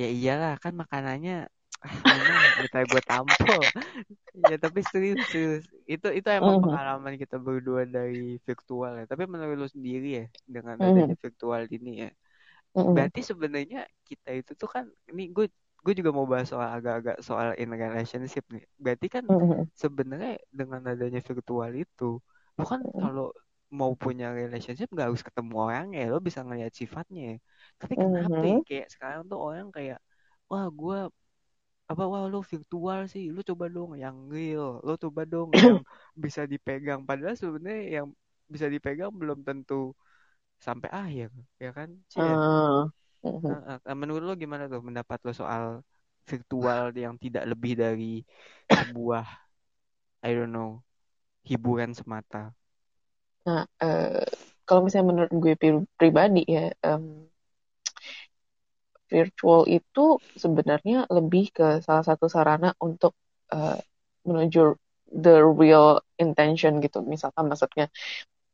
[0.00, 1.32] Ya iyalah, kan makanannya
[1.84, 1.96] ah
[2.60, 3.62] minta gue tampol.
[4.48, 5.64] Ya tapi serius, serius.
[5.92, 9.04] Itu itu emang Mhm, pengalaman kita berdua dari virtual ya.
[9.12, 10.24] Tapi menurut lu sendiri ya,
[10.54, 12.10] dengan mhm, adanya virtual ini ya.
[12.74, 15.46] mhm, Berarti sebenarnya kita itu tuh kan ini gue
[15.84, 18.64] gue juga mau bahas soal agak-agak soal in relationship nih.
[18.84, 22.04] Berarti kan mhm, sebenarnya dengan adanya virtual itu,
[22.58, 23.22] lo kan mhm, kalau
[23.78, 27.20] mau punya relationship nggak harus ketemu orang ya, lo bisa ngeliat sifatnya.
[27.30, 27.34] ya.
[27.80, 28.62] Tapi kenapa ya mhm.
[28.68, 29.98] kayak sekarang tuh orang kayak,
[30.50, 30.96] wah gue
[31.90, 35.76] apa wah lo virtual sih, lo coba dong yang real, lo coba dong yang
[36.24, 37.00] bisa dipegang.
[37.08, 38.06] Padahal sebenarnya yang
[38.54, 39.74] bisa dipegang belum tentu
[40.66, 41.28] sampai akhir,
[41.64, 41.90] ya kan?
[42.12, 42.34] Cie.
[42.34, 42.90] Ah,
[43.88, 45.64] eh, menurut lo gimana tuh pendapat lo soal
[46.30, 48.04] virtual yang tidak lebih dari
[48.76, 49.24] sebuah
[50.24, 50.70] I don't know
[51.48, 52.54] hiburan semata?
[53.46, 54.24] Nah, eh,
[54.66, 57.02] kalau misalnya menurut gue pri- pribadi ya, em,
[59.10, 60.00] virtual itu
[60.42, 63.12] sebenarnya lebih ke salah satu sarana untuk
[63.54, 63.78] eh,
[64.28, 64.60] menuju
[65.24, 66.98] the real intention gitu.
[67.02, 67.86] Misalkan maksudnya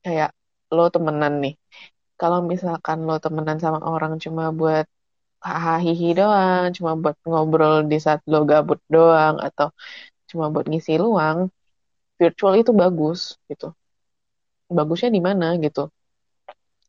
[0.05, 0.31] kayak
[0.75, 1.55] lo temenan nih.
[2.21, 4.87] Kalau misalkan lo temenan sama orang cuma buat
[5.65, 9.69] hahihi doang, cuma buat ngobrol di saat lo gabut doang, atau
[10.31, 11.39] cuma buat ngisi luang,
[12.21, 13.67] virtual itu bagus gitu.
[14.79, 15.83] Bagusnya di mana gitu?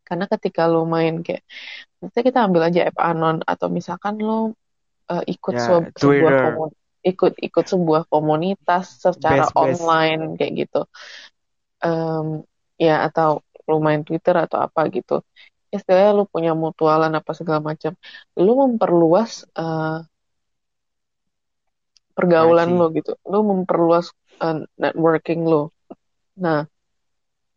[0.07, 1.43] Karena ketika lo main kayak,
[2.01, 4.33] misalnya kita ambil aja app Anon, atau misalkan lo
[5.11, 6.71] eh, ikut Ya, sebuah, sebuah Twitter, komun
[7.11, 9.97] ikut ikut sebuah komunitas secara best best.
[9.97, 10.79] online kayak gitu.
[11.85, 12.27] Em,
[12.85, 13.29] ya atau
[13.67, 15.21] lo main Twitter atau apa gitu.
[15.67, 17.93] Istilahnya lo punya mutualan apa segala macam.
[18.39, 19.99] Lo memperluas eh,
[22.17, 23.13] pergaulan lo gitu.
[23.27, 25.75] Lo memperluas eh, networking lo.
[26.39, 26.65] Nah,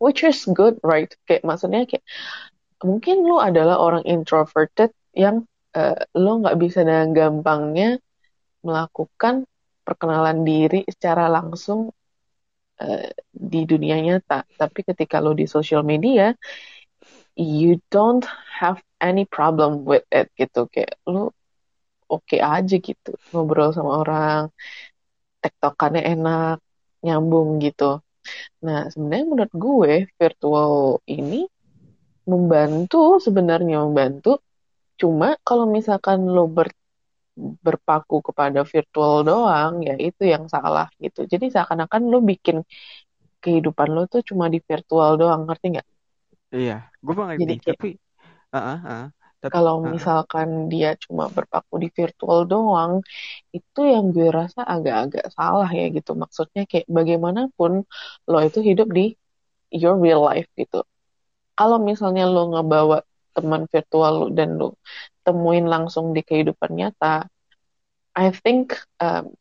[0.03, 1.14] which is good, right?
[1.29, 2.05] Kayak maksudnya kayak
[2.83, 5.46] mungkin lo adalah orang introverted yang
[5.77, 8.01] eh, lo nggak bisa dengan gampangnya
[8.61, 9.49] melakukan
[9.87, 11.92] perkenalan diri secara langsung
[12.80, 14.44] eh, di dunia nyata.
[14.56, 16.32] Tapi ketika lo di social media,
[17.36, 18.26] you don't
[18.60, 20.68] have any problem with it gitu.
[20.72, 21.32] Kayak lo
[22.10, 24.42] oke aja gitu ngobrol sama orang,
[25.40, 26.58] tektokannya enak,
[27.06, 28.02] nyambung gitu.
[28.66, 31.48] Nah, sebenarnya menurut gue virtual ini
[32.28, 34.40] membantu sebenarnya membantu.
[35.00, 36.79] Cuma kalau misalkan lo ber-
[37.64, 41.24] berpaku kepada virtual doang, ya itu yang salah gitu.
[41.24, 42.62] Jadi seakan-akan lo bikin
[43.40, 45.88] kehidupan lo tuh cuma di virtual doang, ngerti nggak?
[46.50, 47.55] Iya, gue Jadi mengerti.
[47.62, 47.90] kayak, Tapi,
[48.53, 49.05] ah, ah.
[49.40, 53.00] Tapi, kalau uh, misalkan dia cuma berpaku di virtual doang,
[53.57, 56.12] itu yang gue rasa agak-agak salah ya gitu.
[56.12, 57.88] Maksudnya kayak bagaimanapun
[58.29, 59.16] lo itu hidup di
[59.72, 60.85] your real life gitu.
[61.57, 63.00] Kalau misalnya lo ngebawa
[63.32, 64.78] teman virtual lo dan lo
[65.22, 67.28] temuin langsung di kehidupan nyata,
[68.16, 69.34] I think um,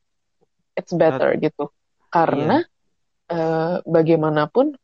[0.78, 1.72] it's better gitu.
[2.10, 2.62] Karena
[3.30, 4.78] uh, bagaimanapun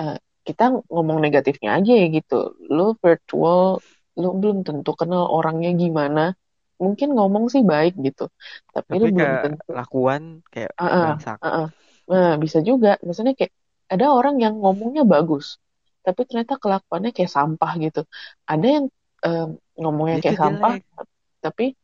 [0.00, 2.54] uh, kita ngomong negatifnya aja ya gitu.
[2.70, 3.82] Lu virtual,
[4.16, 6.32] lu belum tentu kenal orangnya gimana.
[6.76, 8.28] Mungkin ngomong sih baik gitu,
[8.68, 9.64] tapi, tapi lu belum tentu.
[9.72, 11.38] lakuan kayak uh -uh, bangsak.
[11.40, 11.66] Uh -uh.
[12.12, 13.00] Nah, bisa juga.
[13.00, 13.52] Maksudnya kayak
[13.88, 15.56] ada orang yang ngomongnya bagus,
[16.06, 18.06] tapi ternyata kelakuannya kayak sampah gitu.
[18.46, 18.86] Ada yang
[19.26, 20.78] um, ngomongnya kayak sampah,
[21.42, 21.74] tapi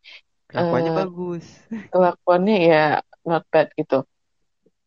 [0.47, 1.47] kelakuannya uh, bagus.
[1.93, 2.85] Kelakuannya ya
[3.27, 4.07] not bad gitu.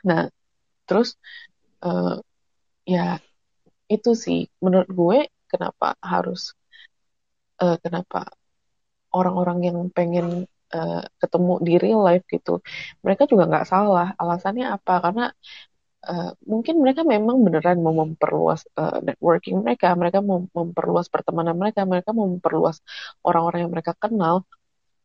[0.08, 0.32] Nah,
[0.88, 1.20] terus
[1.84, 2.24] uh,
[2.88, 3.20] ya
[3.92, 5.20] itu sih menurut gue
[5.52, 6.56] kenapa harus
[7.60, 8.32] uh, kenapa
[9.14, 12.62] orang-orang yang pengen uh, ketemu di real life gitu
[13.06, 15.26] mereka juga nggak salah alasannya apa karena
[16.12, 19.88] uh, mungkin mereka memang beneran mau memperluas uh, networking mereka.
[20.02, 21.82] Mereka mau memperluas pertemanan mereka.
[21.84, 22.78] Mereka mau memperluas
[23.28, 24.36] orang-orang yang mereka kenal.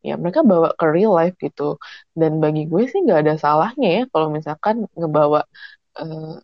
[0.00, 1.76] Ya mereka bawa ke real life gitu.
[2.16, 5.40] Dan bagi gue sih nggak ada salahnya ya kalau misalkan ngebawa
[6.00, 6.40] uh,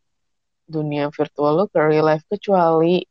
[0.66, 2.24] dunia virtual lo ke real life.
[2.28, 3.04] Kecuali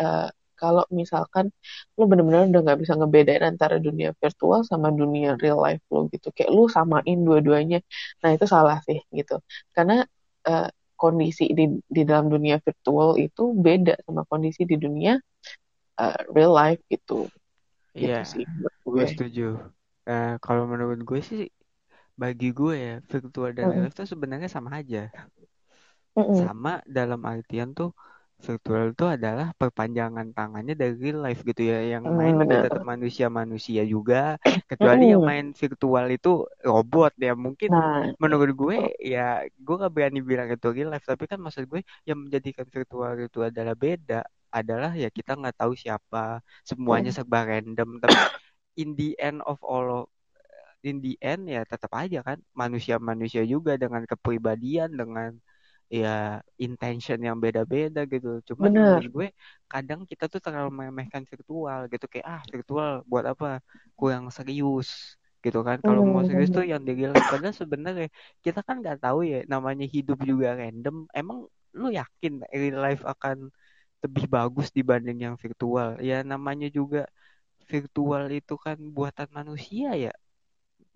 [0.00, 0.28] uh,
[0.60, 1.48] kalau misalkan
[1.96, 6.28] lo bener-bener udah nggak bisa ngebedain antara dunia virtual sama dunia real life lo gitu.
[6.36, 7.80] Kayak lo samain dua-duanya.
[8.22, 9.40] Nah itu salah sih gitu.
[9.76, 10.04] Karena
[10.48, 10.68] uh,
[11.00, 15.16] kondisi di di dalam dunia virtual itu beda sama kondisi di dunia
[16.02, 17.26] uh, real life gitu
[17.96, 18.44] Iya, gitu sih
[18.86, 19.42] gue setuju.
[20.10, 21.40] Uh, kalau menurut gue sih
[22.20, 25.08] bagi gue ya virtual dan real life itu sebenarnya sama aja.
[26.16, 26.38] Mm-mm.
[26.44, 27.90] Sama dalam artian tuh
[28.40, 34.40] virtual itu adalah perpanjangan tangannya dari real life gitu ya yang main tetap manusia-manusia juga
[34.66, 35.12] kecuali mm.
[35.12, 37.36] yang main virtual itu robot ya.
[37.36, 41.68] Mungkin nah, menurut gue ya gue gak berani bilang itu real life tapi kan maksud
[41.68, 47.46] gue yang menjadikan virtual itu adalah beda adalah ya kita nggak tahu siapa semuanya serba
[47.46, 48.18] random tapi
[48.82, 50.10] in the end of all
[50.82, 55.36] in the end ya tetap aja kan manusia-manusia juga dengan kepribadian dengan
[55.90, 58.38] ya intention yang beda-beda gitu.
[58.46, 59.28] Cuma menurut gue
[59.66, 63.58] kadang kita tuh terlalu meremehkan virtual gitu kayak ah virtual buat apa?
[63.98, 65.82] Kurang serius gitu kan.
[65.82, 69.84] Kalau mau serius tuh yang di real padahal sebenarnya kita kan nggak tahu ya namanya
[69.84, 71.10] hidup juga random.
[71.10, 73.50] Emang lu yakin real life akan
[74.00, 75.98] lebih bagus dibanding yang virtual?
[75.98, 77.10] Ya namanya juga
[77.66, 80.14] virtual itu kan buatan manusia ya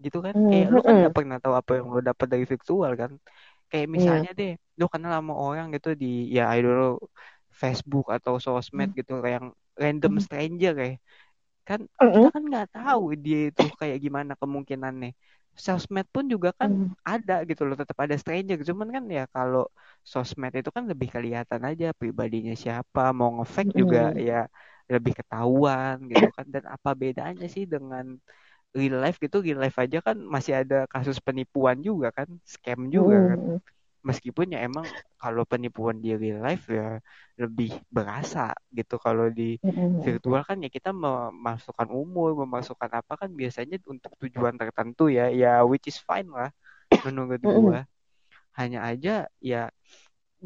[0.02, 3.14] gitu kan kayak lu kan gak pernah tahu apa yang lu dapat dari virtual kan
[3.70, 3.94] kayak iya.
[3.94, 4.40] misalnya yeah.
[4.42, 6.94] deh lu kenal sama orang gitu di ya I don't know
[7.54, 8.96] Facebook atau sosmed mm.
[8.98, 10.22] gitu kayak yang random mm.
[10.26, 10.98] stranger kayak
[11.64, 12.12] kan mm -hmm.
[12.12, 15.16] kita kan nggak tahu dia itu kayak gimana kemungkinannya.
[15.54, 18.58] Sosmed pun juga kan ada gitu loh tetap ada stranger.
[18.66, 19.70] Cuman kan ya kalau
[20.02, 24.50] sosmed itu kan lebih kelihatan aja pribadinya siapa mau ngefake juga ya
[24.90, 26.46] lebih ketahuan gitu kan.
[26.50, 28.18] Dan apa bedanya sih dengan
[28.74, 29.40] real life gitu?
[29.46, 33.40] Real life aja kan masih ada kasus penipuan juga kan scam juga kan
[34.08, 34.86] meskipun ya emang
[35.22, 37.00] kalau penipuan di real life ya
[37.42, 38.40] lebih berasa
[38.78, 38.94] gitu.
[39.06, 39.56] Kalau di
[40.04, 45.22] virtual kan ya kita memasukkan umur memasukkan apa kan biasanya untuk tujuan tertentu ya.
[45.40, 46.50] Ya which is fine lah
[47.06, 47.76] menurut gue
[48.58, 49.10] hanya aja
[49.50, 49.56] ya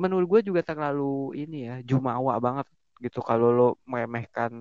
[0.02, 1.02] menurut gue juga terlalu
[1.42, 2.66] ini ya jumawa banget
[3.04, 3.18] gitu.
[3.28, 4.52] Kalau lo meremehkan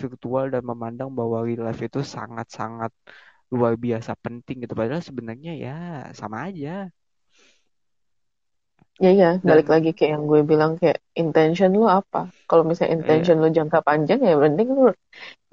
[0.00, 2.92] virtual dan memandang bahwa real life itu sangat-sangat
[3.54, 4.74] luar biasa penting gitu.
[4.80, 5.72] Padahal sebenarnya ya
[6.20, 6.68] sama aja
[8.98, 12.26] ya ya balik lagi kayak yang gue bilang kayak intention lu apa?
[12.50, 13.42] Kalau misalnya intention iya.
[13.46, 14.90] lu jangka panjang ya berarti lu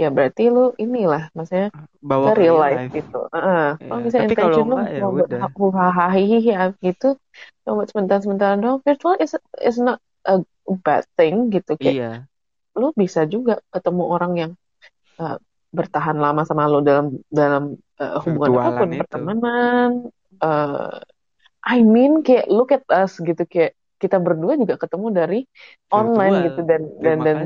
[0.01, 1.69] ya berarti lu inilah maksudnya
[2.01, 2.93] bawa ke real life, life.
[2.97, 3.21] gitu.
[3.29, 3.69] Uh, iya.
[3.85, 5.11] kalau misalnya Tapi intention lu ya mau
[6.81, 7.09] gitu
[7.65, 10.41] coba sebentar-sebentar dong virtual is is not a
[10.81, 11.77] bad thing gitu.
[11.77, 12.11] Kayak iya.
[12.73, 14.51] lu bisa juga ketemu orang yang
[15.21, 15.37] uh,
[15.75, 18.99] bertahan lama sama lo dalam dalam uh, hubungan Virtualan apa pun itu.
[19.03, 19.89] pertemanan
[20.39, 20.97] uh,
[21.65, 25.97] I mean kayak look at us gitu kayak kita berdua juga ketemu dari Virtual.
[25.97, 27.37] online gitu dan dan dan,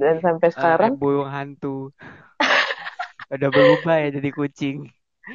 [0.00, 0.92] dan sampai sekarang.
[0.96, 1.92] uh, burung hantu.
[3.34, 4.88] Udah berubah ya jadi kucing.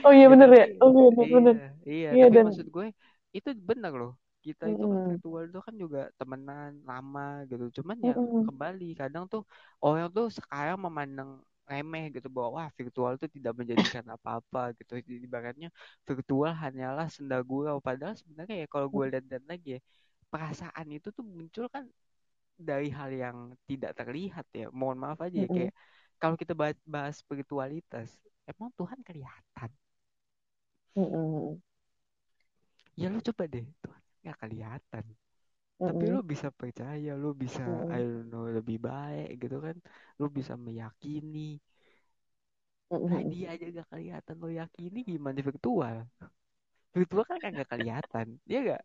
[0.03, 0.65] Oh iya bener ya?
[0.83, 2.45] Oh iya bener iya, iya, tapi dan...
[2.51, 2.87] maksud gue
[3.31, 4.13] itu benar loh.
[4.43, 7.81] Kita itu kan virtual itu kan juga temenan lama gitu.
[7.81, 8.89] Cuman ya kembali.
[8.97, 9.41] Kadang tuh
[9.81, 14.93] orang tuh sekarang memandang remeh gitu bahwa wah virtual itu tidak menjadikan apa-apa gitu.
[15.27, 15.69] Ibaratnya
[16.07, 17.77] virtual hanyalah senda gurau.
[17.87, 19.79] Padahal sebenarnya ya kalau gue lihat dan lagi ya
[20.31, 21.85] perasaan itu tuh muncul kan
[22.69, 23.37] dari hal yang
[23.69, 24.65] tidak terlihat ya.
[24.79, 25.73] Mohon maaf aja ya kayak
[26.21, 28.09] kalau kita bahas, bahas spiritualitas
[28.51, 29.69] emang Tuhan kelihatan?
[30.95, 31.59] Mm-mm.
[32.99, 35.05] ya lu coba deh Tuhan nggak kelihatan
[35.83, 37.91] tapi lu bisa percaya lu bisa Mm-mm.
[37.91, 39.75] I don't know lebih baik gitu kan.
[40.19, 41.39] Lu bisa meyakini.
[43.09, 45.39] Nah dia aja gak kelihatan lu yakini gimana?
[45.49, 45.95] Virtual.
[46.95, 48.83] Virtual kan kagak kelihatan dia gak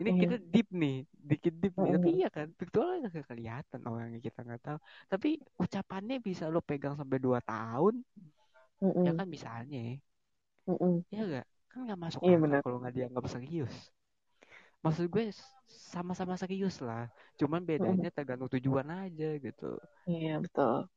[0.00, 0.20] ini Iya.
[0.22, 0.96] kita deep nih
[1.30, 1.90] dikit deep nih.
[1.96, 4.78] Tapi iya kan virtual kan gak kelihatan orang yang kita nggak tahu.
[5.12, 5.28] Tapi
[5.60, 7.94] ucapannya bisa lo pegang sampai 2 tahun
[9.04, 10.00] ya kan misalnya.
[11.14, 13.74] Ya gak kan nggak masuk Iya kalau nggak dianggap serius
[14.84, 15.24] maksud gue
[15.92, 17.02] sama-sama serius lah
[17.40, 19.66] cuman bedanya tergantung tujuan aja gitu
[20.10, 20.88] Iya betul.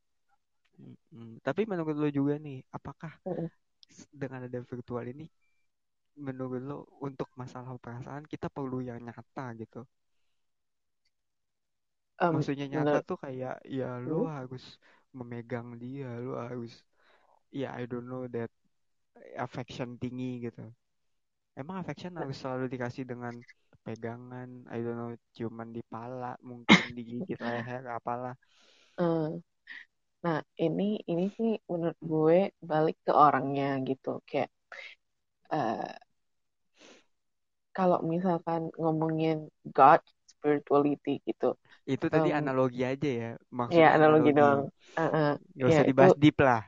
[0.79, 1.29] Mm-mm.
[1.45, 3.11] tapi menurut lo juga nih apakah
[3.97, 5.25] s- dengan ada virtual ini
[6.27, 9.81] menurut lo untuk masalah perasaan kita perlu yang nyata gitu
[12.27, 14.27] Em, maksudnya nyata menurut tuh kayak ya lo Hmm?
[14.37, 14.63] harus
[15.17, 16.71] memegang dia lo harus
[17.61, 18.51] ya I don't know that
[19.45, 20.61] affection tinggi gitu
[21.61, 23.35] emang affection harus selalu dikasih dengan
[23.87, 28.33] pegangan I don't know ciuman di pala mungkin digigit leher apalah
[28.99, 29.43] Eh,
[30.25, 32.37] Nah, ini ini sih menurut gue
[32.69, 34.09] balik ke orangnya gitu.
[34.29, 34.49] Kayak
[35.51, 35.97] eh,
[37.75, 39.35] kalau misalkan ngomongin
[39.77, 41.45] God, spirituality gitu.
[41.93, 43.29] itu tadi em, analogi aja ya
[43.71, 44.61] ya maksudnya analogi analogi doang.
[44.99, 46.61] Eh, eh, gak ya usah itu dibahas deep lah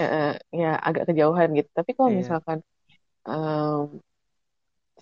[0.00, 0.24] eh,
[0.60, 1.68] ya agak kejauhan gitu.
[1.78, 2.20] Tapi kalau Iya.
[2.20, 2.58] misalkan
[3.28, 3.80] em,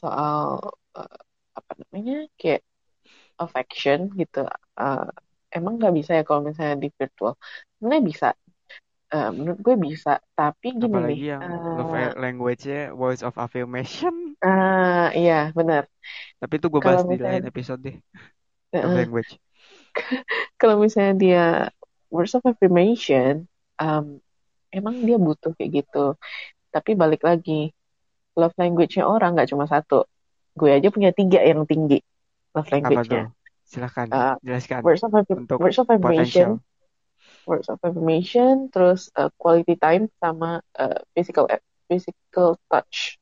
[0.00, 0.48] soal
[0.96, 1.18] eh,
[1.52, 2.62] apa namanya kayak
[3.40, 4.46] affection gitu,
[4.78, 5.08] eh,
[5.52, 7.34] emang nggak bisa ya kalau misalnya di virtual.
[7.76, 8.28] Sebenarnya bisa.
[9.12, 10.12] Eh, menurut gue bisa.
[10.32, 10.96] Tapi gini nih.
[10.96, 11.42] apalagi yang
[11.76, 15.86] love eh, language-nya words of affirmation ah, iya benar.
[16.42, 17.96] tapi itu gue bahas di lain misalnya episode deh
[18.74, 19.30] eh, love eh, language
[20.60, 21.44] kalau misalnya dia
[22.12, 23.48] words of affirmation,
[23.80, 24.20] um,
[24.68, 26.16] emang dia butuh kayak gitu.
[26.68, 27.72] Tapi balik lagi,
[28.36, 30.04] love language-nya orang nggak cuma satu.
[30.52, 32.00] Gue aja punya tiga yang tinggi
[32.52, 33.32] love language-nya.
[33.64, 36.60] silahkan Uh, jelaskan words of untuk words of affirmation,
[37.48, 41.48] words of affirmation, terus uh, quality time sama uh, physical
[41.88, 43.16] physical touch.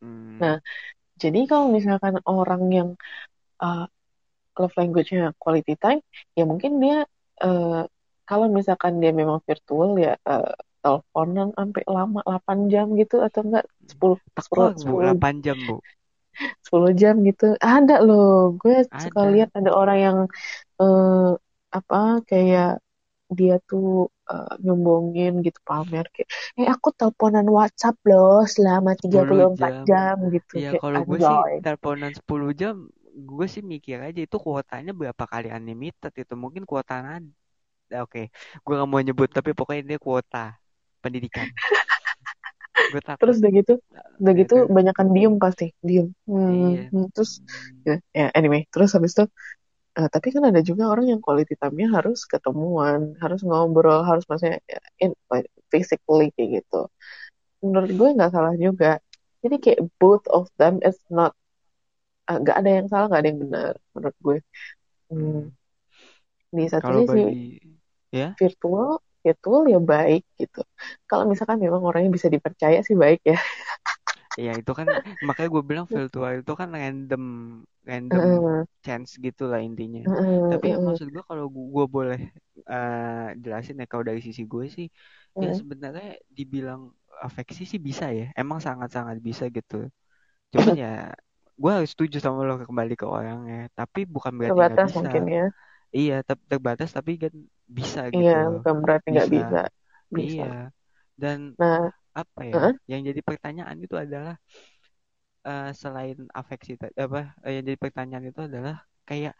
[0.00, 0.56] Hmm, Nah,
[1.20, 2.88] jadi kalau misalkan orang yang
[3.60, 3.84] uh,
[4.56, 6.00] love language-nya quality time,
[6.32, 7.04] ya mungkin dia
[7.44, 7.84] uh,
[8.24, 13.66] kalau misalkan dia memang virtual ya uh, teleponan sampai lama 8 jam gitu atau enggak?
[13.90, 15.04] 10 tekor 10 bu.
[15.04, 15.76] 10 8 jam bu
[16.64, 17.56] 10 jam gitu.
[17.58, 18.56] Ada loh.
[18.60, 19.32] Gue suka ada.
[19.32, 20.18] lihat ada orang yang
[20.80, 21.36] uh,
[21.72, 22.80] apa kayak
[23.26, 26.30] dia tuh uh, nyombongin gitu pamer kayak
[26.62, 29.74] eh aku teleponan WhatsApp loh selama 10 34 jam.
[29.84, 30.54] jam gitu.
[30.62, 32.76] Ya kayak kalau gue sih teleponan 10 jam
[33.16, 37.00] gue sih mikir aja itu kuotanya berapa kali unlimited itu mungkin kuota
[37.96, 38.22] oke
[38.60, 40.60] gue gak mau nyebut tapi pokoknya dia kuota
[41.00, 41.48] pendidikan
[43.20, 43.72] Terus udah gitu,
[44.20, 46.06] udah gitu banyakan diem pasti, diem.
[46.52, 47.40] iya Hmm, hmm, terus
[47.88, 49.24] ya, ya, anyway, terus habis itu
[49.98, 54.58] eh, tapi kan ada juga orang yang quality time-nya harus ketemuan, harus ngobrol, harus maksudnya
[54.68, 55.12] ya, in,
[55.72, 56.76] physically kayak gitu.
[57.64, 59.00] Menurut gue nggak salah juga.
[59.42, 61.32] Jadi kayak both of them is not
[62.30, 64.38] eh, nggak ada yang salah, nggak ada yang benar menurut gue.
[65.10, 65.48] Hmm, Hmm.
[66.56, 67.34] di satu kalau sisi bagi
[68.14, 68.90] ya virtual
[69.26, 70.58] virtual ya baik gitu.
[71.08, 73.36] Kalau misalkan memang orangnya bisa dipercaya sih baik ya.
[74.44, 74.88] ya itu kan
[75.26, 77.22] makanya gue bilang virtual itu kan random
[77.90, 80.00] random Heeh, chance gitu lah intinya
[80.50, 82.18] tapi ya maksud gue kalau gue boleh
[82.72, 84.86] eh, jelasin ya kalau dari sisi gue sih
[85.42, 85.60] ya heeh.
[85.60, 86.04] sebenarnya
[86.38, 86.80] dibilang
[87.26, 89.74] afeksi sih bisa ya emang sangat-sangat bisa gitu
[90.54, 90.86] cuman ya
[91.62, 95.42] gue harus setuju sama lo kembali ke orangnya tapi bukan berarti nggak bisa mungkin ya.
[95.98, 97.32] Iya ter- terbatas tapi kan
[97.78, 98.34] bisa gitu.
[98.34, 99.34] Iya, bukan berarti nggak bisa.
[99.34, 99.56] bisa.
[100.16, 100.42] Bisa.
[100.42, 100.44] iya.
[101.22, 104.34] Dan Nah, apa ya heeh, yang jadi pertanyaan itu adalah
[105.46, 106.70] eh, selain afeksi
[107.04, 108.74] apa eh, yang jadi pertanyaan itu adalah
[109.08, 109.32] kayak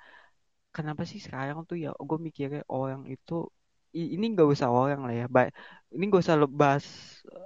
[0.77, 3.35] kenapa sih sekarang tuh ya gue mikirnya orang itu
[4.01, 5.53] ini nggak usah orang lah ya ba-
[5.95, 6.87] ini nggak usah lo bahas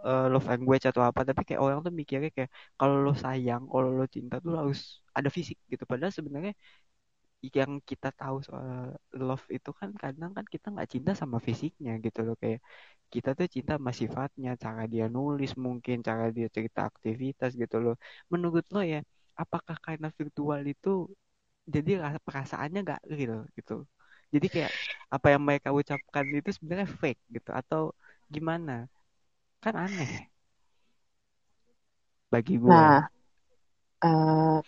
[0.09, 3.89] eh, love language atau apa tapi kayak orang tuh mikirnya kayak kalau lo sayang kalau
[3.99, 4.79] lo cinta tuh harus
[5.19, 5.85] ada fisik gitu.
[5.91, 6.53] Padahal sebenarnya
[7.59, 8.69] yang kita tahu soal
[9.27, 12.35] love itu kan kadang kan kita nggak cinta sama fisiknya gitu loh.
[12.43, 12.61] Kayak
[13.13, 17.95] kita tuh cinta sama sifatnya cara dia nulis mungkin cara dia cerita aktivitas gitu loh.
[18.33, 18.99] Menurut lo ya
[19.43, 20.89] apakah karena virtual itu
[21.75, 23.73] jadi rasa perasaannya nggak real gitu?
[24.35, 24.73] Jadi kayak
[25.15, 27.83] apa yang mereka ucapkan itu sebenarnya fake gitu atau
[28.35, 28.73] gimana?
[29.65, 30.11] Kan aneh.
[32.33, 33.09] Bagi gue nah
[34.05, 34.61] eh,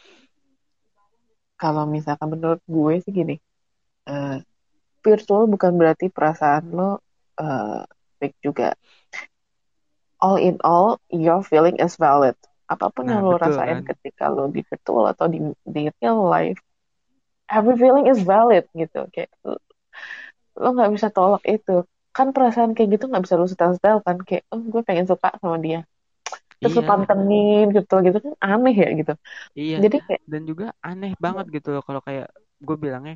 [1.62, 3.34] kalau misalkan menurut gue sih gini,
[4.10, 4.36] eh,
[5.06, 6.90] virtual bukan berarti perasaan lo
[7.42, 7.82] uh,
[8.18, 8.68] fake juga.
[10.22, 12.38] All in all your feeling is valid.
[12.70, 13.82] Apa pun Nah, yang lo betul rasain kan?
[13.90, 16.58] ketika lo di virtual atau di di real life
[17.50, 19.00] every feeling is valid gitu.
[19.14, 19.58] Kayak lo
[20.62, 21.84] lo nggak bisa tolak itu.
[22.16, 24.16] Kan perasaan kayak gitu nggak bisa lo setel-setel kan?
[24.22, 25.82] Kayak oh gue pengen suka sama dia
[26.62, 29.12] terus Iya, pantengin gitu gitu kan aneh ya gitu.
[29.60, 29.76] Iya.
[29.84, 32.26] jadi kayak Dan juga aneh banget gitu loh kalau kayak
[32.66, 33.14] gue bilangnya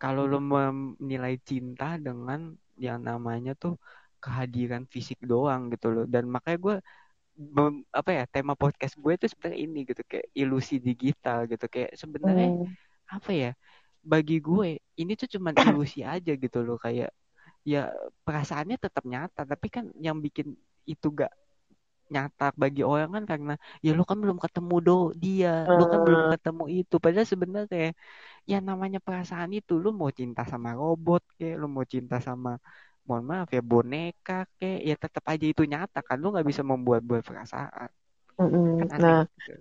[0.00, 2.40] kalau lo menilai cinta dengan
[2.86, 3.72] yang namanya tuh
[4.22, 6.04] kehadiran fisik doang gitu loh.
[6.12, 6.74] Dan makanya gue
[7.98, 11.64] apa ya tema podcast gue itu sebenarnya ini gitu kayak ilusi digital gitu.
[11.74, 12.76] Kayak sebenarnya hmm,
[13.14, 13.50] apa ya
[14.12, 14.66] bagi gue
[15.00, 16.76] ini tuh cuman ilusi aja gitu loh.
[16.84, 17.10] Kayak
[17.72, 17.78] ya
[18.26, 20.48] perasaannya tetap nyata tapi kan yang bikin
[20.92, 21.32] itu gak
[22.14, 23.52] nyata bagi orang kan karena
[23.84, 24.92] ya lu kan belum ketemu do
[25.22, 26.94] dia lu kan belum eh, ketemu itu.
[27.04, 27.86] Padahal sebenarnya
[28.50, 32.50] ya namanya perasaan itu lu mau cinta sama robot kayak lu mau cinta sama
[33.06, 37.22] mohon maaf ya boneka kayak ya tetap aja itu nyata kan lu nggak bisa membuat-buat
[37.28, 37.90] perasaan.
[38.40, 38.68] Mm-mm.
[38.78, 39.52] kan nah gitu.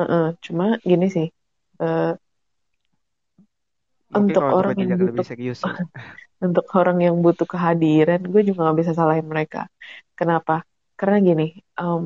[0.00, 0.24] eh-eh.
[0.44, 1.26] cuma gini sih
[1.82, 2.04] eh,
[4.14, 5.74] mungkin untuk orang yang bertindak lebih butuh serius ya
[6.46, 9.58] untuk orang yang butuh kehadiran gue juga nggak bisa salahin mereka.
[10.18, 10.52] Kenapa
[11.00, 11.44] karena gini
[11.80, 12.04] em,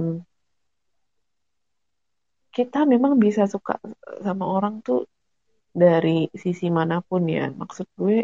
[2.57, 3.75] kita memang bisa suka
[4.23, 5.11] sama orang tuh
[5.83, 7.51] dari sisi mana pun ya.
[7.51, 8.17] Maksud gue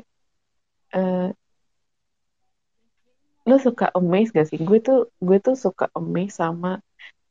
[0.95, 1.29] eh,
[3.49, 4.59] lo suka amaze gak sih?
[4.69, 6.79] Gue tuh gue tuh suka amaze sama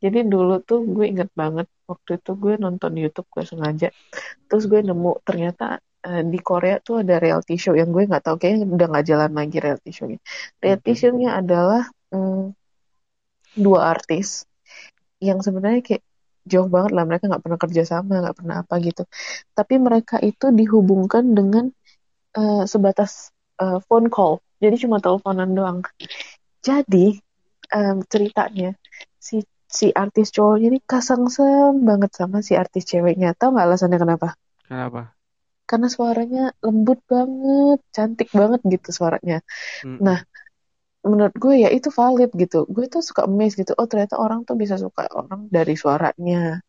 [0.04, 3.88] jadi dulu tuh gue inget banget waktu itu gue nonton YouTube gue sengaja.
[4.48, 8.36] Terus gue nemu ternyata eh, di Korea tuh ada reality show yang gue nggak tahu
[8.40, 10.20] kayaknya udah nggak jalan lagi reality show-nya.
[10.64, 11.00] Reality Oke.
[11.00, 11.84] show-nya adalah
[12.16, 12.59] mm,
[13.60, 14.48] dua artis
[15.20, 16.04] yang sebenarnya kayak
[16.48, 19.04] jauh banget lah mereka nggak pernah kerja sama nggak pernah apa gitu.
[19.54, 21.70] Tapi mereka itu dihubungkan dengan
[22.40, 24.42] eh, sebatas eh, phone call.
[24.60, 25.80] Jadi cuma teleponan doang.
[26.60, 27.16] Jadi
[27.72, 28.76] em, ceritanya
[29.16, 33.38] si si artis cowoknya ini kasangsem banget sama si artis ceweknya.
[33.38, 34.28] Tahu nggak alasannya kenapa?
[34.66, 35.14] Kenapa?
[35.70, 39.46] Karena suaranya lembut banget cantik banget gitu suaranya.
[39.86, 40.02] Mm-mm.
[40.02, 40.20] nah
[41.06, 42.68] menurut gue ya itu valid gitu.
[42.68, 46.60] Gue tuh suka amazed gitu oh ternyata orang tuh bisa suka orang dari suaranya.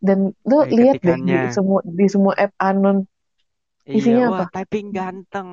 [0.00, 3.06] Dan lo dari lihat deh di semua di semua app anon.
[3.86, 4.62] Iya isinya wah apa?
[4.62, 5.50] typing ganteng.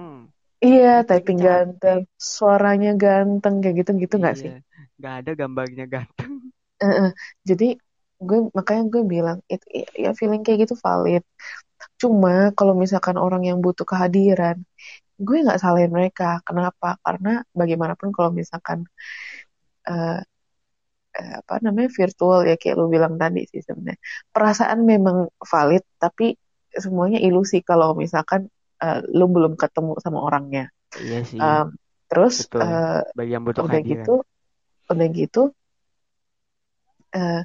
[0.63, 1.99] Iya typing typing ganteng.
[2.18, 4.51] Suaranya ganteng kayak gitu gitu nggak sih?
[4.51, 4.61] iya
[4.97, 6.34] nggak ada gambarnya ganteng.
[6.78, 7.09] Eh, eh.
[7.45, 7.78] jadi
[8.18, 11.22] gue makanya gue bilang itu ya feeling kayak gitu valid.
[12.01, 14.65] Cuma kalau misalkan orang yang butuh kehadiran
[15.18, 16.39] gue nggak salahin mereka.
[16.45, 16.97] Kenapa?
[17.01, 18.86] Karena bagaimanapun kalau misalkan
[19.89, 20.22] eh,
[21.18, 23.97] eh, apa namanya virtual ya kayak lu bilang tadi sih sebenarnya.
[24.30, 26.38] Perasaan memang valid tapi
[26.70, 28.47] semuanya ilusi kalau misalkan
[28.82, 30.70] eh, lu belum ketemu sama orangnya.
[31.01, 31.41] Iya sih.
[31.41, 31.74] Em,
[32.07, 32.61] terus betul.
[32.63, 34.15] eh, bagi yang butuh udah kehadiran gitu
[34.88, 35.41] udah gitu
[37.11, 37.43] eh,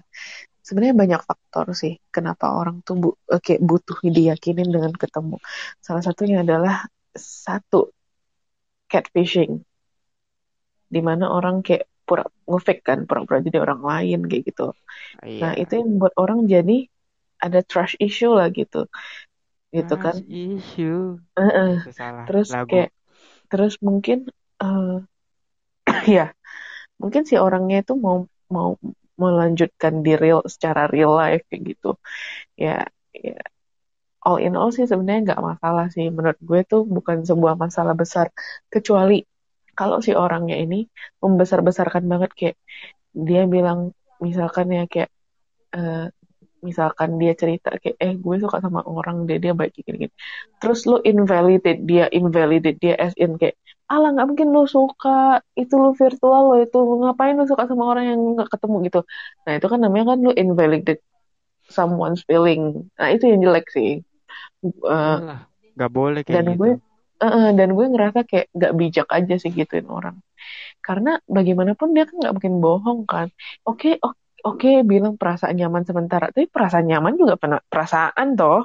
[0.62, 5.36] sebenarnya banyak faktor sih kenapa orang tuh bu kayak butuh diyakinin dengan ketemu.
[5.82, 6.86] Salah satunya adalah
[7.16, 7.92] satu
[8.88, 9.64] catfishing.
[10.92, 14.76] Di mana orang kayak pura ngefake kan pura-pura jadi orang lain kayak gitu.
[15.40, 16.90] Nah iya itu yang membuat orang jadi
[17.40, 18.84] ada trust issue lah gitu.
[19.72, 20.12] Gitu kan.
[20.12, 21.16] Trust issue.
[21.38, 21.80] Heeh.
[21.80, 22.68] itu salah terus lagu.
[22.68, 22.90] kayak
[23.48, 24.28] terus mungkin
[24.60, 24.96] eh
[26.16, 26.26] ya
[27.00, 28.76] mungkin si orangnya itu mau mau
[29.16, 31.96] melanjutkan di real secara real life kayak gitu.
[32.58, 32.84] Ya
[33.16, 33.40] ya
[34.26, 36.06] all in all sih sebenarnya nggak masalah sih.
[36.16, 38.26] Menurut gue tuh bukan sebuah masalah besar.
[38.72, 39.14] Kecuali
[39.78, 40.76] kalau si orangnya ini
[41.22, 42.56] membesar-besarkan banget kayak
[43.12, 43.78] dia bilang
[44.26, 45.10] misalkan ya kayak
[45.76, 46.06] eh,
[46.62, 50.14] misalkan dia cerita kayak eh gue suka sama orang dia dia baik gini gini
[50.62, 53.58] terus lo invalidate dia invalidate dia as in kayak
[53.90, 58.04] alah nggak mungkin lo suka itu lo virtual lo itu ngapain lo suka sama orang
[58.14, 59.00] yang nggak ketemu gitu.
[59.44, 61.02] Nah itu kan namanya kan lo invalidate
[61.76, 62.62] someone's feeling.
[62.98, 63.88] Nah itu yang jelek sih
[65.76, 66.56] Nggak boleh kayak dan gitu.
[66.60, 66.70] gue
[67.22, 70.16] eh, dan gue ngerasa kayak nggak bijak aja sih gituin orang.
[70.86, 73.28] Karena bagaimanapun dia kan nggak mungkin bohong kan.
[73.68, 74.18] Oke o-
[74.48, 76.26] oke bilang perasaan nyaman sementara.
[76.34, 78.62] Tapi perasaan nyaman juga pernah perasaan toh.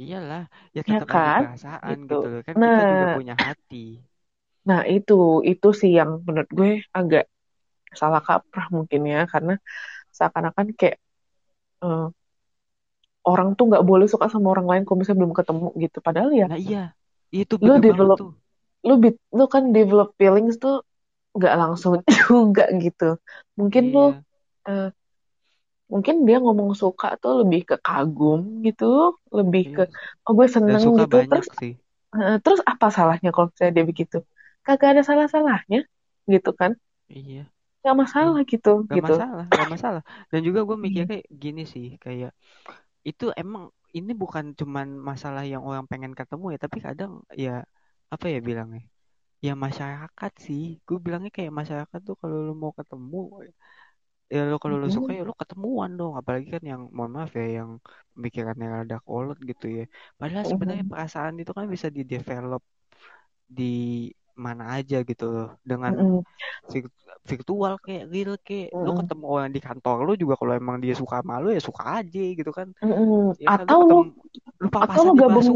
[0.00, 0.42] Iyalah.
[0.76, 1.42] Ya ya tetap aja kan?
[1.44, 2.14] perasaan gitu.
[2.16, 2.40] gitu loh.
[2.46, 2.74] Kan nah.
[2.76, 3.76] kita juga punya hati.
[4.68, 5.12] Nah itu
[5.50, 7.24] itu sih yang menurut gue agak
[8.00, 9.18] salah kaprah mungkin ya.
[9.32, 9.52] Karena
[10.16, 10.96] seakan-akan kayak
[11.84, 12.02] eh,
[13.26, 15.98] orang tuh nggak boleh suka sama orang lain kalau misalnya belum ketemu gitu.
[16.00, 16.82] Padahal ya nah iya.
[17.30, 18.32] Itu lu develop tuh.
[18.86, 20.82] lu bit- lu kan develop feelings tuh
[21.36, 23.20] nggak langsung juga gitu.
[23.58, 24.20] Mungkin lu iya.
[24.68, 24.88] eh,
[25.90, 30.54] mungkin dia ngomong suka tuh lebih ke kagum gitu lebih ke iya oh gue dan
[30.54, 31.16] seneng suka gitu.
[31.26, 31.72] terus sih.
[32.14, 34.16] eh, terus apa salahnya kalau misalnya dia begitu?
[34.62, 35.78] Kagak ada salah-salahnya
[36.30, 36.78] gitu kan?
[37.10, 37.50] Iya.
[37.82, 39.12] Nggak masalah gitu gak gitu.
[39.18, 40.02] masalah gak masalah.
[40.30, 41.10] Dan juga gue mikir Iya.
[41.10, 42.30] kayak gini sih kayak
[43.08, 47.50] itu emang ini bukan cuman masalah yang orang pengen ketemu ya tapi kadang ya
[48.14, 48.82] apa ya bilangnya?
[49.46, 50.62] Ya masyarakat sih.
[50.86, 53.16] Gue bilangnya kayak masyarakat tuh kalau lu mau ketemu
[54.30, 56.12] ya lo kalau lu suka ya lu ketemuan dong.
[56.20, 57.70] Apalagi kan yang mohon maaf ya yang
[58.14, 59.82] pemikirannya rada kolot gitu ya.
[60.20, 62.62] Padahal sebenarnya perasaan itu kan bisa di develop
[63.58, 63.64] di
[64.40, 65.48] mana aja gitu loh.
[65.60, 66.20] Dengan Mm-mm.
[66.72, 66.96] vir-
[67.28, 68.98] virtual kayak real kayak lu Mm-mm.
[69.04, 72.24] ketemu orang di kantor lu juga kalau emang dia suka sama lu ya suka aja
[72.32, 72.72] gitu kan.
[72.80, 73.36] Mm-mm.
[73.36, 74.20] ya kan atau lu ketemu
[74.60, 75.46] lu atau di gabung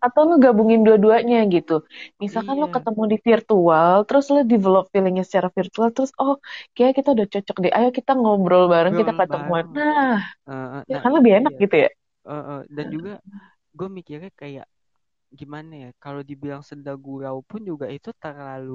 [0.00, 1.84] atau lu gabungin dua-duanya gitu.
[2.20, 2.74] Misalkan lu iya.
[2.76, 6.36] ketemu di virtual terus lu develop feelingnya secara virtual terus oh
[6.76, 9.64] kayak kita udah cocok deh ayo kita ngobrol bareng kita ngobrol ketemuan.
[9.72, 10.20] bareng.
[10.46, 11.62] Nah ya nah kan lebih enak iya.
[11.64, 11.90] gitu ya?
[12.28, 13.12] Eh, eh, dan juga
[13.72, 14.66] gue mikirnya kayak
[15.40, 18.74] gimana ya kalau dibilang senda gurau pun juga itu terlalu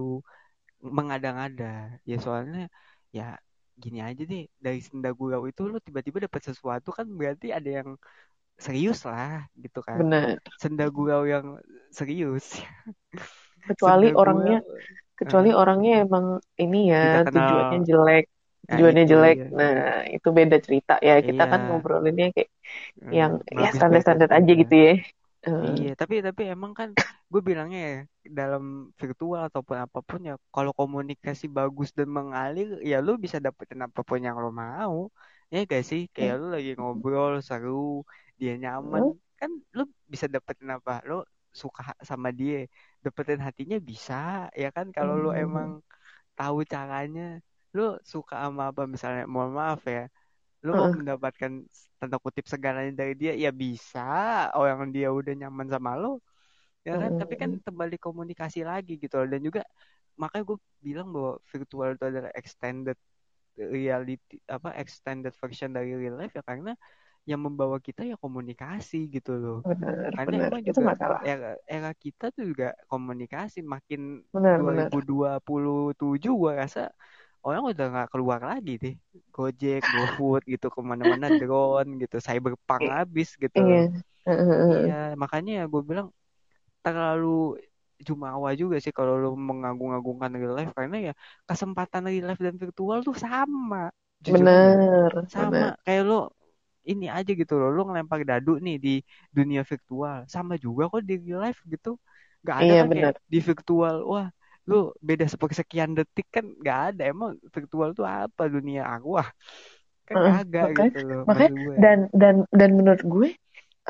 [0.98, 1.66] mengada-ngada.
[2.10, 2.60] Ya soalnya
[3.18, 3.24] ya
[3.84, 7.90] gini aja deh dari senda gurau itu lu tiba-tiba dapat sesuatu kan berarti ada yang
[8.66, 9.32] serius lah
[9.64, 10.06] gitu kan.
[10.10, 11.48] Benar senda gurau yang
[11.98, 12.46] serius.
[13.68, 14.80] Kecuali senda orangnya gurau
[15.20, 16.26] kecuali eh, orangnya emang
[16.64, 17.00] ini ya
[17.34, 18.24] tujuannya jelek
[18.70, 19.36] nah tujuannya itu jelek.
[19.36, 19.72] iya nah
[20.16, 20.94] itu beda cerita.
[21.08, 22.50] Ya kita kan iya ngobrolinnya kayak
[23.02, 24.92] eh, yang ya standar-standar aja aja gitu ya
[25.46, 26.90] Eh, Iya, tapi tapi emang kan
[27.32, 27.96] gue bilangnya ya
[28.40, 28.64] dalam
[29.00, 34.00] virtual ataupun apa pun ya kalau komunikasi bagus dan mengalir ya lu bisa dapetin apa
[34.08, 34.98] pun yang lo mau.
[35.52, 36.02] Ya gak sih?
[36.16, 37.72] Kayak lu lagi ngobrol seru,
[38.40, 39.06] dia hmm, nyaman,
[39.40, 39.82] kan lu
[40.14, 40.92] bisa dapetin apa?
[41.10, 41.16] Lu
[41.62, 42.56] suka sama dia,
[43.06, 44.14] dapetin hatinya bisa,
[44.62, 44.86] ya kan?
[44.96, 45.70] Kalau lu hmm, emang
[46.38, 47.22] tahu caranya,
[47.76, 47.82] lu
[48.14, 50.02] suka sama apa misalnya, mohon maaf ya,
[50.66, 51.52] lu mau hmm, mendapatkan
[52.04, 54.00] tanda kutip segalanya dari dia ya bisa.
[54.60, 56.20] Orang dia udah nyaman sama lo
[56.88, 57.12] ya kan?
[57.16, 59.28] Tapi kan kembali komunikasi lagi gitu loh.
[59.32, 59.62] Dan juga
[60.20, 62.98] makanya gue bilang bahwa virtual itu adalah extended
[63.58, 66.74] reality apa extended version dari real life ya karena
[67.24, 69.60] yang membawa kita ya komunikasi gitu loh.
[69.64, 70.52] Benar karena benar.
[70.52, 73.64] emang itu juga nggak salah era era kita tuh juga komunikasi.
[73.64, 74.90] Makin benar benar.
[74.92, 76.92] 2027 gue rasa
[77.48, 78.94] orang udah nggak keluar lagi deh.
[79.36, 83.60] Gojek, GoFood gitu ke mana-mana drone gitu cyberpunk I- habis gitu.
[83.60, 83.76] Iya.
[84.74, 84.92] Iya
[85.22, 86.08] makanya ya gue bilang
[86.86, 87.28] terlalu
[88.08, 91.12] jumawa juga sih kalau lu mengagung-agungkan real life karena ya
[91.50, 93.78] kesempatan real life dan virtual tuh sama
[94.26, 94.50] jujur.
[94.56, 96.16] Benar sama kayak lu
[96.92, 98.90] ini aja gitu loh lu ngelempar dadu nih di
[99.38, 101.90] dunia virtual sama juga kok di real life gitu.
[102.44, 104.28] Nggak ada iya kan kayak benar di virtual wah
[104.70, 104.76] lu
[105.08, 107.02] beda sepersekian detik kan nggak ada.
[107.14, 108.82] Emang virtual tuh apa dunia?
[108.94, 109.28] Arwah
[110.08, 113.28] kan Heeh, kagak makanya gitu loh makanya gue dan dan dan menurut gue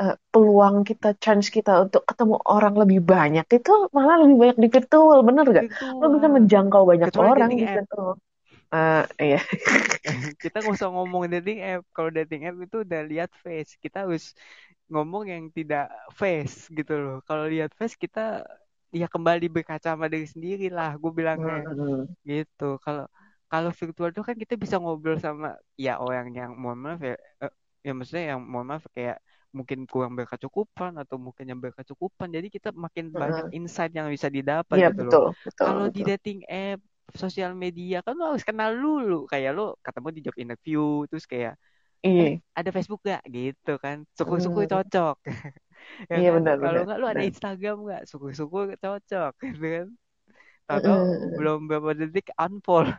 [0.02, 4.68] eh, peluang kita chance kita untuk ketemu orang lebih banyak itu malah lebih banyak di
[4.74, 5.66] virtual bener gak?
[6.00, 8.12] Lo bisa menjangkau banyak kecuali orang di virtual.
[8.74, 9.38] Eh, iya.
[10.42, 11.82] Kita nggak usah ngomong dating app.
[11.94, 13.72] Kalau dating app itu udah lihat face.
[13.78, 14.34] Kita harus
[14.92, 15.84] ngomong yang tidak
[16.20, 17.16] face gitu loh.
[17.28, 18.42] Kalau lihat face kita
[19.00, 21.58] ya kembali berkaca sama diri sendiri lah gue bilangnya.
[21.76, 22.64] Hmm, gitu.
[22.84, 23.04] Kalau
[23.52, 25.48] kalau virtual tuh kan kita bisa ngobrol sama
[25.84, 27.14] ya orang yang mohon maaf ya
[27.44, 27.52] eh,
[27.86, 29.16] ya maksudnya yang mohon maaf kayak
[29.56, 32.28] mungkin kurang berkecukupan atau mungkin yang berkecukupan.
[32.36, 35.18] Jadi kita makin banyak insight yang bisa didapat Iya gitu loh.
[35.18, 36.80] betul betul kalau di dating app
[37.22, 39.14] sosial media kan lo harus kenal dulu.
[39.32, 41.54] Kayak lo ketemu di job interview terus kayak
[42.20, 43.96] eh Iya ada Facebook gak gitu kan.
[44.18, 45.16] Syukur-syukur Hmm, cocok
[46.12, 46.36] ya iya kan?
[46.36, 47.30] benar kalau benar nggak lo ada benar.
[47.30, 48.02] Instagram nggak?
[48.10, 49.86] Syukur-syukur cocok gitu kan?
[50.68, 52.94] Tahu-tahu Hmm, belum berapa detik unfollow.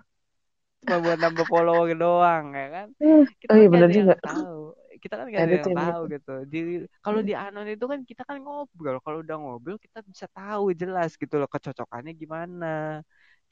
[0.82, 2.88] Cuma buat nambah follower doang ya kan?
[3.00, 3.22] Hmm.
[3.42, 4.14] kita Oh kan iya benar yang juga.
[4.26, 4.58] tahu.
[5.04, 6.32] Kita kan gak ada yang tahu gitu.
[6.54, 6.58] di
[7.06, 8.98] kalau di anon itu kan kita kan ngobrol.
[9.06, 12.66] Kalau udah ngobrol kita bisa tahu jelas gitu loh kecocokannya gimana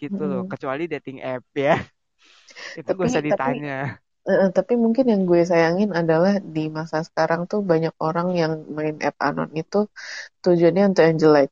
[0.02, 0.42] gitu loh.
[0.52, 1.74] Kecuali dating app ya.
[2.80, 3.98] Itu Tapi usah tapi ditanya
[4.30, 8.96] eh, tapi mungkin yang gue sayangin adalah di masa sekarang tuh banyak orang yang main
[9.08, 9.78] app anon itu
[10.44, 11.50] tujuannya untuk yang jelek.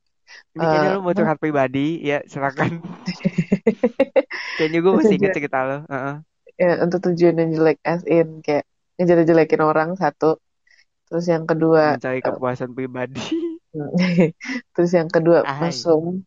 [0.56, 2.70] ini kayaknya Eh, lo mau curhat pribadi ya silakan.
[4.56, 6.14] Kayaknya gue masih inget cerita lo Heeh.
[6.60, 8.64] ya, untuk tujuan yang jelek as in kayak
[8.96, 10.26] ngejelek-jelekin orang satu.
[11.08, 13.22] Terus yang kedua mencari eh, kepuasan pribadi.
[14.74, 16.22] terus yang kedua ah mesum.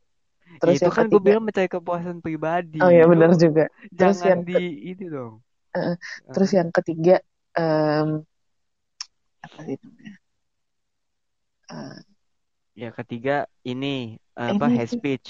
[0.66, 3.64] Ya terus itu kan gue ketiga bilang mencari kepuasan pribadi oh ya benar lo juga.
[3.98, 4.54] Terus jangan yang di
[4.92, 5.45] ini dong
[6.32, 7.12] terus yang ketiga
[7.60, 8.08] em,
[9.46, 10.14] apa sih namanya?
[11.70, 12.06] Eh,
[12.82, 13.32] ya ketiga
[13.72, 13.88] ini
[14.50, 15.00] apa ini hate sih.
[15.00, 15.28] speech.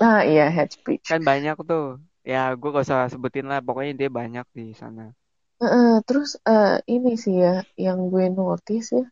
[0.00, 1.08] Ah iya hate speech.
[1.08, 1.84] Kan banyak tuh.
[2.30, 5.02] Ya gue gak usah sebutin lah pokoknya dia banyak di sana.
[5.66, 7.52] Eh, terus eh, ini sih ya
[7.84, 9.02] yang gue notice ya.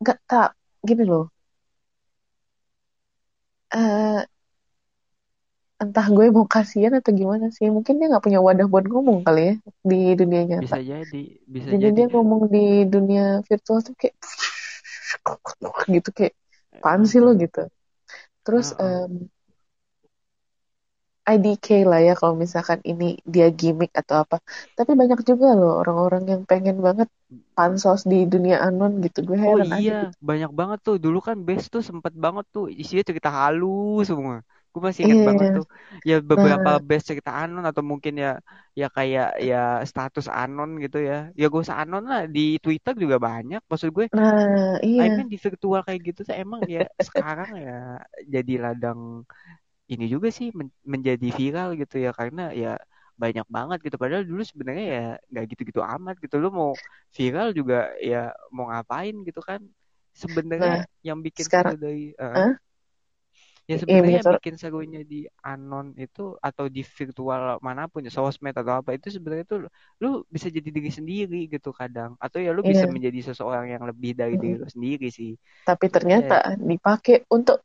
[0.00, 0.48] Nggak tak
[0.88, 1.24] gini loh
[5.82, 9.40] entah gue mau kasihan atau gimana sih mungkin dia nggak punya wadah buat ngomong kali
[9.48, 9.52] ya
[9.90, 10.74] di dunia nyata.
[10.74, 11.22] Bisa jadi
[11.54, 12.12] bisa jadi jadi dia.
[12.12, 12.58] ngomong di
[12.92, 14.16] dunia virtual tuh kayak
[15.94, 16.34] gitu kayak
[16.78, 17.58] apaan sih lo gitu.
[18.44, 18.76] Terus Heeh.
[18.84, 19.12] em,
[21.34, 23.04] IDK lah ya kalau misalkan ini
[23.34, 24.36] dia gimmick atau apa.
[24.76, 27.08] Tapi banyak juga loh orang-orang yang pengen banget
[27.56, 29.18] pansos di dunia anon gitu.
[29.28, 30.16] Gue Oh heran aja iya, gitu.
[30.28, 30.96] banyak banget tuh.
[31.04, 34.36] Dulu kan Best tuh sempet banget tuh isinya cerita halus semua.
[34.72, 35.56] Gue masih inget banget iya.
[35.56, 35.64] tuh.
[36.08, 36.82] Ya beberapa nah.
[36.88, 38.28] Best cerita anon atau mungkin ya
[38.80, 39.56] ya kayak ya
[39.90, 41.14] status anon gitu ya.
[41.40, 43.60] Ya gue usah anon lah di Twitter juga banyak.
[43.70, 47.72] Maksud gue, nah I iya mean di virtual kayak gitu tuh emang ya sekarang ya
[48.34, 49.00] jadi ladang
[49.92, 52.68] ini juga sih men- menjadi viral gitu ya karena ya
[53.22, 53.96] banyak banget gitu.
[54.02, 56.34] Padahal dulu sebenarnya ya nggak gitu-gitu amat gitu.
[56.44, 56.70] Lu mau
[57.18, 57.74] viral juga
[58.10, 58.16] ya
[58.56, 59.60] mau ngapain gitu kan?
[60.22, 62.54] Sebenarnya nah yang bikin sekarang dari eh, ah
[63.72, 65.16] ya iya sebenarnya begitu bikin serunya di
[65.48, 69.58] anon itu atau di virtual mana pun ya sosmed atau apa itu sebenarnya tuh
[70.02, 72.10] lu bisa jadi diri sendiri gitu kadang.
[72.24, 74.62] Atau ya lu bisa iya menjadi seseorang yang lebih dari diri Mm-mm.
[74.62, 75.30] lu sendiri sih.
[75.66, 76.36] Tapi jadi ya ternyata
[76.70, 77.58] dipakai untuk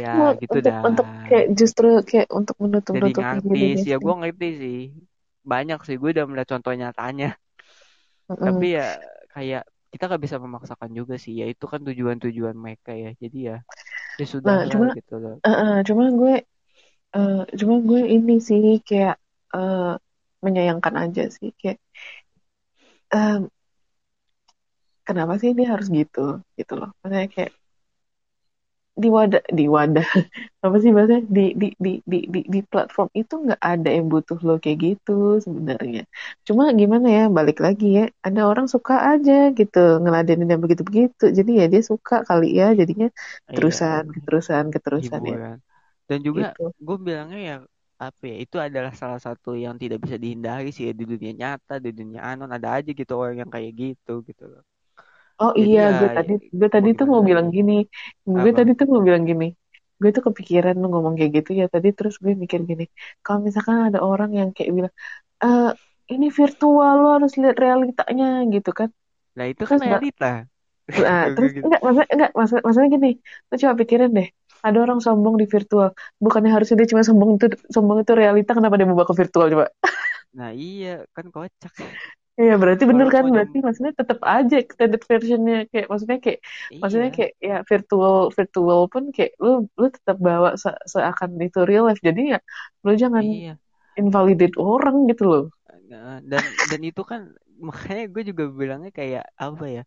[0.00, 0.84] ya Mau- gitu untuk dah.
[0.88, 4.76] untuk kayak justru kayak untuk menutup jadi diri ngartis dia ya gue ngerti sih.
[5.50, 7.26] Banyak sih gue udah melihat contoh nyatanya.
[8.30, 8.44] Mm-mm.
[8.44, 8.82] tapi ya
[9.34, 9.62] kayak
[9.92, 11.32] kita gak bisa memaksakan juga sih.
[11.40, 13.08] Ya itu kan tujuan-tujuan mereka ya.
[13.22, 13.54] Jadi ya
[14.20, 15.34] ya sudah nah cuma gitu loh.
[15.44, 16.34] Eh, eh, cuma gue
[17.16, 19.16] eh, cuma gue ini sih kayak
[19.54, 19.92] eh,
[20.44, 21.78] menyayangkan aja sih kayak
[23.12, 23.48] em,
[25.06, 26.20] kenapa sih dia harus gitu
[26.58, 26.90] gitu loh.
[27.00, 27.52] Maksudnya kayak
[29.02, 30.06] di wadah di wadah.
[30.64, 31.22] Apa sih bahasanya?
[31.36, 35.12] Di di di di di, di platform itu nggak ada yang butuh lo kayak gitu
[35.44, 36.00] sebenarnya.
[36.46, 41.24] Cuma gimana ya balik lagi ya ada orang suka aja gitu ngeladenin yang begitu begitu
[41.38, 43.06] jadi ya dia suka kali ya jadinya
[43.50, 43.58] iya
[44.24, 45.36] terusan keterusan ya.
[46.08, 46.62] Dan juga gitu.
[46.86, 47.56] gue bilangnya ya
[48.06, 51.74] apa ya itu adalah salah satu yang tidak bisa dihindari sih ya di dunia nyata
[51.84, 54.62] di dunia anon ada aja gitu orang yang kayak gitu gitu loh
[55.40, 57.72] oh jadi iya ya gue tadi gue tadi tuh mau bilang gini
[58.42, 59.44] gue apa tadi tuh mau bilang gini
[60.00, 62.84] gue tuh kepikiran lu ngomong kayak gitu ya tadi terus gue mikir gini
[63.24, 64.94] kalau misalkan ada orang yang kayak bilang
[65.44, 65.64] eh
[66.14, 68.24] ini virtual lo harus lihat realitanya
[68.54, 68.88] gitu kan
[69.36, 70.26] nah itu kan terus realita
[71.04, 71.60] Nah, terus Gitu.
[71.64, 73.08] enggak maksudnya enggak maksud, maksudnya gini,
[73.50, 74.28] lu coba pikirin deh.
[74.66, 75.88] Ada orang sombong di virtual.
[76.24, 79.46] Bukannya harusnya dia cuma sombong itu sombong itu realita kenapa dia mau bawa ke virtual
[79.52, 79.66] coba?
[80.36, 81.72] nah iya kan kocak
[82.40, 83.24] Iya, berarti bener kan?
[83.32, 86.40] Berarti maksudnya tetap aja extended versionnya kayak maksudnya kayak
[86.80, 89.48] maksudnya iya kayak ya virtual virtual pun kayak lu
[89.80, 92.02] lu tetap bawa se seakan itu real life.
[92.08, 92.38] Jadi ya
[92.84, 93.58] lu jangan iya
[94.00, 95.42] invalidate orang gitu loh.
[95.90, 97.20] Nah, dan dan itu kan
[97.68, 99.80] makanya gue juga bilangnya kayak apa ya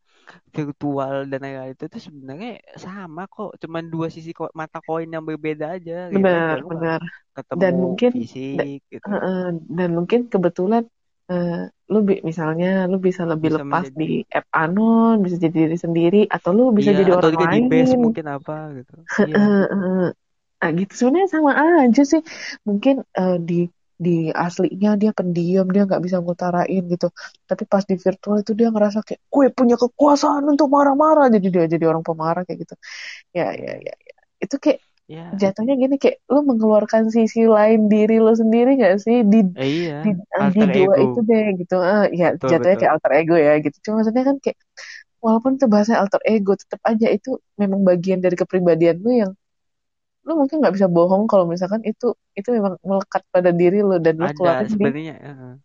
[0.56, 2.50] virtual dan realita itu sebenarnya
[2.86, 6.70] sama kok cuman dua sisi ko- mata koin yang berbeda aja gitu aja Benar, nggak
[6.72, 7.02] benar.
[7.62, 9.40] Dan mungkin fisik gitu Heeh,
[9.78, 10.84] dan mungkin kebetulan
[11.32, 11.52] eh,
[11.94, 14.06] lu bi- misalnya lu bisa lebih bisa lepas menjadi di
[14.38, 17.60] app anon, bisa jadi diri sendiri, atau lu bisa iya jadi atau orang juga di
[17.72, 18.04] base lain.
[18.04, 18.94] mungkin apa gitu
[19.28, 19.48] iya
[20.62, 21.52] Nah gitu sebenarnya sama
[21.86, 22.22] aja sih.
[22.68, 23.56] Mungkin eh, di
[24.06, 24.12] di
[24.46, 27.06] aslinya dia pendiam, dia nggak bisa ngutarain gitu.
[27.50, 31.64] Tapi pas di virtual itu dia ngerasa kayak gue punya kekuasaan untuk marah-marah, jadi dia
[31.74, 32.76] jadi orang pemarah kayak gitu.
[33.38, 33.94] Ya ya ya.
[34.10, 34.14] ya.
[34.44, 35.24] Itu kayak ya.
[35.42, 39.18] Jatuhnya gini kayak lu mengeluarkan sisi lain diri lo sendiri gak sih?
[39.32, 39.94] Di eh, iya.
[40.04, 40.10] di
[40.56, 41.04] di dua ego.
[41.06, 41.76] itu deh gitu.
[41.84, 42.80] Eh, ya betul jatuhnya betul.
[42.80, 43.78] kayak alter ego ya gitu.
[43.84, 44.58] Cuma maksudnya kan kayak
[45.26, 47.30] walaupun itu bahasa alter ego tetap aja itu
[47.62, 49.32] memang bagian dari kepribadian lu yang
[50.28, 52.06] lu mungkin nggak bisa bohong kalau misalkan itu
[52.40, 55.56] itu memang melekat pada diri lu dan lu ada keluarin di sebenarnya eh,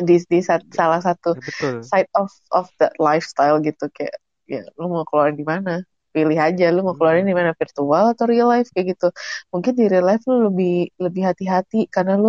[0.00, 1.76] di di sat- be- salah satu betul.
[1.84, 4.16] side of of that lifestyle gitu kayak
[4.48, 5.84] ya lu mau keluarin di mana
[6.14, 7.38] pilih aja lu mau keluarin di Mm-mm.
[7.38, 9.06] mana virtual atau real life kayak gitu
[9.52, 10.70] mungkin di real life lu lebih
[11.04, 12.28] lebih hati-hati karena lu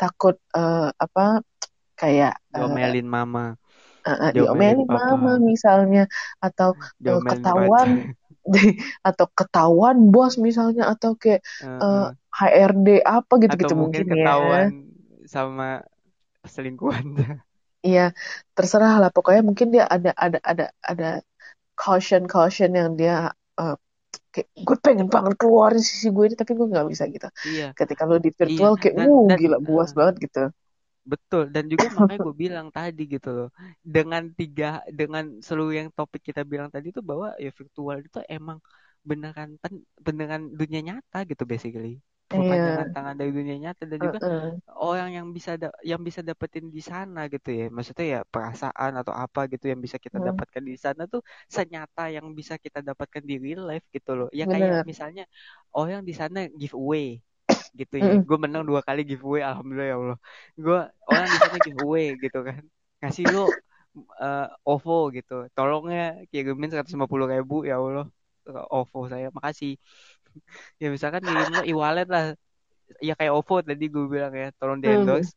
[0.00, 1.20] takut eh, apa
[2.00, 3.44] kayak eh, diomelin mama
[4.08, 6.00] eh, eh, diomelin diomelin papa mama misalnya
[6.46, 6.68] atau
[7.02, 7.90] diomelin ketahuan
[9.08, 12.08] atau ketahuan bos misalnya atau kayak eh, eh.
[12.38, 14.72] HRD apa atau gitu-gitu mungkin mungkin ya ketahuan
[15.26, 15.84] sama
[16.46, 17.06] selingkuhan
[17.86, 18.00] Iya,
[18.56, 19.10] terserah lah.
[19.16, 21.06] Pokoknya mungkin dia ada ada ada ada
[21.82, 23.14] caution caution yang dia
[23.60, 23.74] eh,
[24.34, 27.28] kayak gue pengen banget keluarin sisi gue ini tapi gue nggak bisa gitu.
[27.48, 30.40] iya Ketika lo di iya virtual kayak dan uh dan gila buas eh, banget gitu.
[31.12, 33.48] betul dan juga makanya gue bilang tadi gitu loh
[33.94, 34.64] dengan tiga
[34.98, 38.58] dengan seluruh yang topik kita bilang tadi tuh bahwa ya virtual itu emang
[39.08, 41.98] beneran pen- beneran dunia nyata gitu basically
[42.40, 43.82] bukannya tantangan dari dunia nyata.
[43.92, 44.60] Dan juga Heeh.
[44.88, 47.64] orang yang bisa da- yang bisa dapetin di sana gitu ya.
[47.76, 51.20] Maksudnya ya perasaan atau apa gitu yang bisa kita Hmm, dapatkan di sana tuh
[51.56, 54.28] senyata yang bisa kita dapatkan di real life gitu loh.
[54.40, 54.86] Ya kayak bener.
[54.90, 55.22] misalnya
[55.76, 57.04] orang di sana giveaway
[57.80, 58.10] gitu ya.
[58.10, 58.26] Mm-mm.
[58.28, 60.18] gue menang dua kali giveaway alhamdulillah ya Allah.
[60.64, 60.76] Gue
[61.10, 62.60] orang di sana giveaway gitu kan.
[63.00, 63.40] Ngasih lo
[64.22, 65.32] eh, OVO gitu.
[65.56, 66.00] Tolongnya
[66.32, 68.04] kirimin seratus lima puluh ribu ya Allah.
[68.76, 69.70] OVO saya makasih
[70.82, 72.24] ya misalkan kirim lo e-wallet lah.
[73.08, 75.30] Ya kayak OVO tadi gue bilang ya tolong di Hmm, endorse.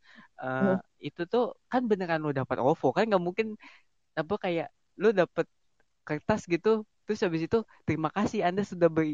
[0.44, 0.78] Eh, hmm,
[1.08, 3.48] itu tuh kan beneran lo dapat OVO kan nggak mungkin
[4.22, 4.68] apa kayak
[5.02, 5.46] lo dapet
[6.08, 6.70] kertas gitu
[7.06, 9.12] terus habis itu terima kasih anda sudah beri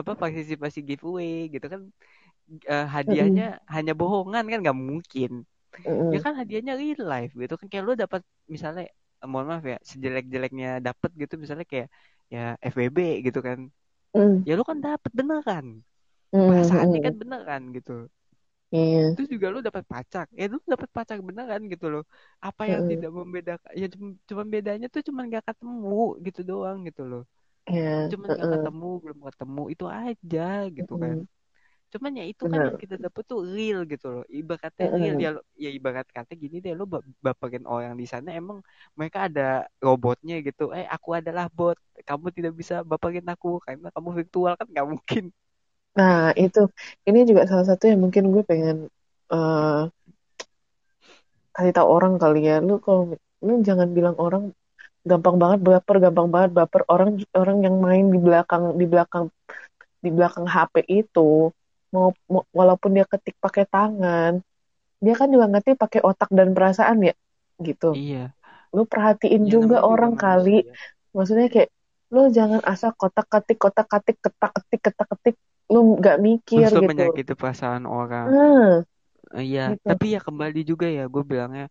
[0.00, 1.82] apa partisipasi giveaway gitu kan.
[3.08, 5.30] Mm-mm, hadiahnya hanya bohongan kan nggak mungkin.
[5.86, 6.14] Mm-mm.
[6.14, 8.22] ya kan hadiahnya real life gitu kan kayak lo dapat
[8.54, 8.82] misalnya
[9.22, 11.88] eh, mohon maaf ya sejelek-jeleknya dapat gitu misalnya kayak
[12.34, 12.40] ya
[12.72, 13.58] FWB gitu kan
[14.14, 15.66] Mm, ya lo kan dapat beneran
[16.32, 17.04] mm, perasaannya mm.
[17.06, 17.92] kan beneran gitu
[18.70, 19.16] Iya.
[19.16, 22.02] terus juga lu dapat pacar ya lu dapat pacar beneran gitu loh
[22.46, 22.90] apa yang Mm-mm.
[22.90, 23.86] tidak membedakan ya
[24.28, 25.96] cuma, bedanya tuh cuma nggak ketemu
[26.26, 27.22] gitu doang gitu loh
[27.70, 27.90] Iya.
[28.10, 28.44] cuma Mm-mm.
[28.52, 30.40] ketemu belum ketemu itu aja
[30.76, 31.26] gitu kan Mm-mm.
[31.94, 32.82] Cuman ya itu kan yang Bener.
[32.82, 35.24] kita dapet tuh real gitu loh ibaratnya real Mm-mm.
[35.24, 35.30] ya
[35.64, 38.58] ya ibarat kata gini deh lo ba- baperin orang di sana emang
[38.98, 39.42] mereka ada
[39.86, 41.76] robotnya gitu eh aku adalah bot
[42.08, 45.24] kamu tidak bisa baperin aku karena kamu virtual kan nggak mungkin
[45.98, 46.58] Nah, itu.
[47.08, 48.76] Ini juga salah satu yang mungkin gue pengen
[49.32, 49.80] eh
[51.54, 52.54] kasih tahu orang kali ya.
[52.66, 53.02] Lu kalau
[53.46, 54.42] lu jangan bilang orang
[55.10, 56.82] gampang banget baper, gampang banget baper.
[56.94, 59.24] Orang orang yang main di belakang di belakang
[60.04, 61.50] di belakang HP itu
[61.94, 64.32] mau, mau- walaupun dia ketik pakai tangan,
[65.04, 67.14] dia kan juga ngetik pakai otak dan perasaan ya,
[67.68, 67.86] gitu.
[67.96, 68.34] iya
[68.76, 70.50] Lu perhatiin ya juga namanya juga orang kali.
[70.50, 70.72] manusia
[71.16, 71.70] Maksudnya kayak
[72.14, 75.36] lu jangan asal kotak ketik kotak ketik ketak ketik ketak ketik
[75.72, 76.84] lu nggak mikir lo gitu.
[76.88, 78.84] menyakiti perasaan orang Nah,
[79.40, 79.88] Iya, gitu.
[79.88, 81.64] tapi ya kembali juga ya, gue bilangnya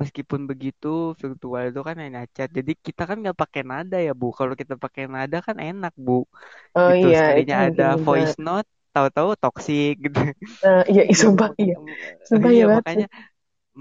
[0.00, 0.86] meskipun begitu
[1.22, 2.48] virtual itu kan enak chat.
[2.58, 4.26] Jadi kita kan nggak pakai nada ya bu.
[4.38, 6.12] Kalau kita pakai nada kan enak bu.
[6.78, 8.06] Oh Gitu iya, itu sekalinya mungkin ada benar.
[8.06, 10.18] voice note, tahu-tahu toxic gitu.
[10.62, 11.74] Nah, iya, Nggak sumpah, iya.
[12.28, 13.04] Sumpah iya iya makanya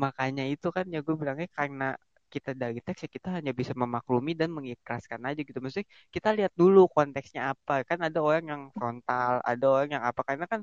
[0.04, 1.86] makanya itu kan ya gue bilangnya karena
[2.34, 5.60] kita dari teks ya kita hanya bisa memaklumi dan mengikhlaskan aja gitu.
[5.64, 7.74] Maksudnya kita lihat dulu konteksnya apa.
[7.90, 10.22] Kan ada orang yang frontal, ada orang yang apa.
[10.30, 10.62] Karena kan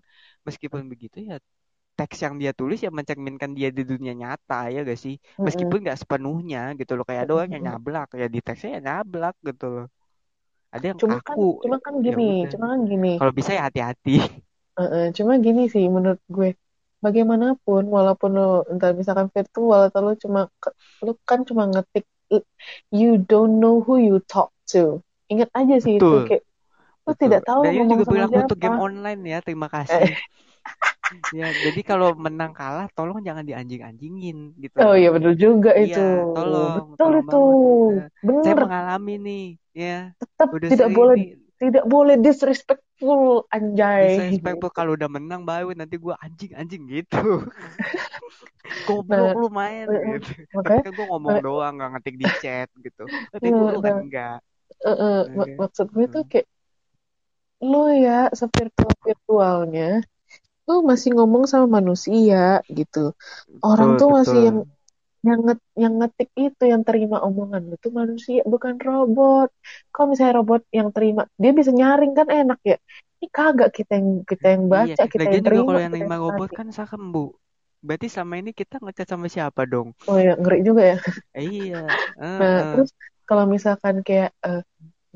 [0.49, 1.37] meskipun begitu ya
[1.99, 5.15] teks yang dia tulis ya mencerminkan dia di dunia nyata ya gak sih
[5.47, 9.35] meskipun nggak sepenuhnya gitu loh kayak ada orang yang nyablak ya di teksnya ya nyablak
[9.49, 9.85] gitu loh
[10.75, 13.09] ada yang Cuma kan, kaku cuma kan ya gini, udah cuma kan gini.
[13.17, 14.11] kalau bisa ya hati-hati
[14.79, 16.49] Heeh, cuma gini sih menurut gue.
[17.05, 20.41] Bagaimanapun, walaupun lo entar misalkan virtual atau lo cuma
[21.05, 22.05] lo kan cuma ngetik,
[23.01, 25.01] you don't know who you talk to.
[25.33, 26.43] Ingat aja sih itu betul kayak
[27.07, 30.07] lo betul tidak tahu dan ngomong juga sama berlaku untuk game online ya terima Eh,
[30.07, 30.17] kasih
[31.39, 35.99] ya jadi kalau menang kalah tolong jangan dianjing-anjingin gitu oh iya bener juga itu.
[35.99, 35.99] iya
[36.35, 37.35] tolong Betul tolong itu.
[37.35, 37.59] banget
[37.91, 37.99] ya.
[38.43, 38.59] saya Bener.
[38.63, 39.41] mengalami nih
[39.81, 39.87] ya
[40.21, 41.27] Tetap udah tidak boleh nih
[41.61, 44.05] tidak boleh disrespectful anjay.
[44.05, 47.17] disrespectful kalau udah menang baru nanti gue anjing anjing gitu
[48.87, 50.29] goblok Nah, lu main eh, gitu
[50.65, 53.03] tapi makanya kan gue ngomong eh, doang nggak ngetik di chat gitu
[53.33, 54.37] tapi eh, gue lu kan nah, enggak
[54.89, 55.63] eh, eh, mak- Oke.
[55.63, 56.31] maksud gue tuh Hmm.
[56.31, 56.47] kayak
[57.71, 59.87] lo ya sevirtual virtualnya
[60.67, 62.37] lo masih ngomong sama manusia
[62.79, 62.99] gitu.
[63.67, 64.77] Orang betul tuh masih yang betul
[65.29, 69.49] yang nget, yang ngetik itu yang terima omongan itu manusia bukan robot.
[69.93, 72.77] Kalau misalnya robot yang terima dia bisa nyaring kan enak ya.
[73.19, 75.95] Ini kagak kita yang kita yang iya baca kita lagian yang terima kalau yang kita
[75.95, 77.21] nerima robot kan sakem bu
[77.87, 80.97] berarti selama ini kita ngechat sama siapa dong Oh ya ngeri juga ya.
[81.39, 81.77] Iya
[82.41, 82.71] Nah Heeh.
[82.71, 82.91] terus
[83.29, 84.61] kalau misalkan kayak eh,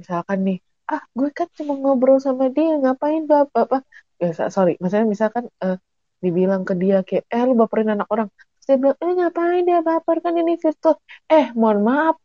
[0.01, 0.59] misalkan nih
[0.93, 3.83] ah gue kan cuma ngobrol sama dia ngapain bapak bapak
[4.21, 5.77] ya sorry maksudnya misalkan eh,
[6.21, 8.29] dibilang ke dia kayak eh lu baperin anak orang.
[8.61, 10.95] Terus dia bilang eh ngapain dia baper kan ini virtual?
[11.33, 12.17] Eh mohon maaf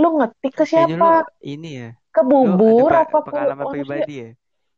[0.00, 1.28] lu ngetik ke kayaknya lu siapa?
[1.44, 4.30] ini ya ke bubur apa ke pengalaman manusia pribadi ya?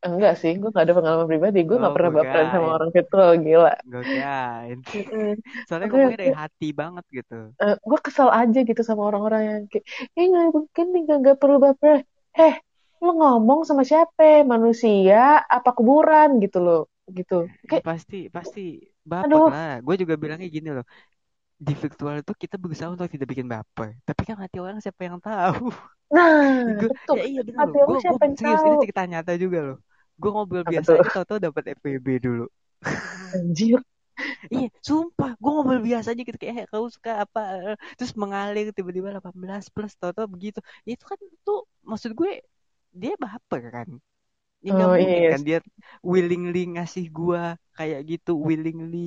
[0.03, 3.31] Enggak sih gue gak ada pengalaman pribadi gue oh pernah gue baperan sama orang virtual
[3.39, 3.75] gila.
[3.87, 4.03] Gue
[4.99, 5.31] Mm-mm.
[5.71, 7.39] soalnya ngomongnya dari gue hati banget gitu.
[7.63, 9.85] Eh, gue kesel aja gitu sama orang-orang yang kayak
[10.19, 12.03] eh nggak mungkin nih nggak nggak perlu baper.
[12.35, 12.55] Eh
[13.05, 15.17] lu ngomong sama siapa manusia
[15.57, 16.81] apa kuburan gitu loh
[17.17, 17.35] gitu
[17.71, 18.61] Ya kayak pasti pasti
[19.11, 19.67] baper aduh lah.
[19.85, 20.85] Gue juga bilangnya gini loh.
[21.67, 23.89] Di virtual itu kita berusaha untuk tidak bikin baper.
[24.09, 25.65] Tapi kan hati orang siapa yang tahu?
[26.15, 27.89] nah Gue betul ya iya bener hati loh.
[27.89, 29.77] gue siapa yang serius tahu ini cerita nyata juga loh.
[30.21, 32.43] Gue ngobrol biasa aja tahu-tahu dapat FPB dulu.
[33.35, 33.81] anjir
[34.55, 37.41] Iya, sumpah, gue ngobrol biasa aja gitu kayak eh, kau suka apa,
[37.97, 40.59] terus mengalir tiba-tiba 18 plus, tahu-tahu begitu.
[40.87, 41.59] Ya, itu kan tuh
[41.91, 42.31] maksud gue
[43.01, 43.89] dia baper kan.
[44.65, 45.59] ya nggak Oh, mungkin iya, kan dia
[46.13, 47.43] willingly ngasih gua
[47.79, 48.99] kayak gitu willingly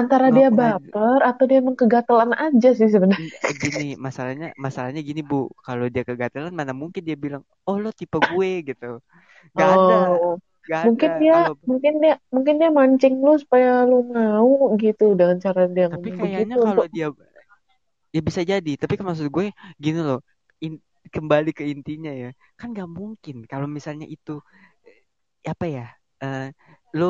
[0.00, 3.30] Antara dia baper atau dia emang kegatelan aja sih sebenarnya.
[3.62, 5.36] Gini masalahnya masalahnya gini bu.
[5.66, 8.84] Kalau dia kegatelan mana mungkin dia bilang oh lo tipe gue gitu.
[9.58, 9.94] Ada.
[9.94, 10.22] Oh,
[10.66, 11.10] nggak mungkin ada.
[11.20, 14.50] dia, kalau mungkin dia, mungkin dia mancing lu supaya lu mau
[14.82, 17.06] gitu dengan cara dia tapi kayaknya begitu kalau untuk dia
[18.14, 18.70] ya bisa jadi.
[18.80, 19.46] Tapi maksud gue
[19.84, 20.18] gini loh
[20.64, 20.82] in-
[21.14, 22.28] kembali ke intinya ya.
[22.58, 24.32] Kan nggak mungkin kalau misalnya itu
[24.88, 25.84] eh, apa ya
[26.24, 26.44] eh
[26.98, 27.04] lo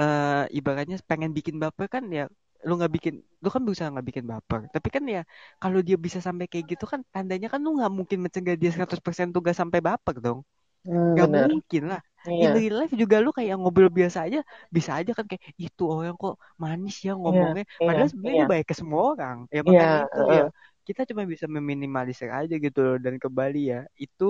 [0.00, 2.22] eh ibaratnya pengen bikin baper kan ya
[2.66, 4.60] lu nggak bikin lu kan berusaha nggak bikin baper.
[4.74, 5.20] Tapi kan ya
[5.62, 9.26] kalau dia bisa sampai kayak gitu kan tandanya kan lu nggak mungkin mencegah dia 100%
[9.34, 10.38] tuh gak sampai baper dong.
[10.84, 11.50] Hmm, Gak benar.
[11.50, 12.00] mungkin lah.
[12.30, 14.38] Iya, in real life juga lu kayak ngobrol biasa aja
[14.76, 17.64] bisa aja kan kayak itu orang kok manis ya iya, ngomongnya.
[17.82, 19.38] Iya, padahal sebenarnya iya, dia baik ke semua orang.
[19.56, 20.46] Ya iya, makanya itu ya heeh.
[20.88, 23.80] Kita cuma bisa meminimalisir aja gitu loh dan kembali ya.
[24.04, 24.24] Itu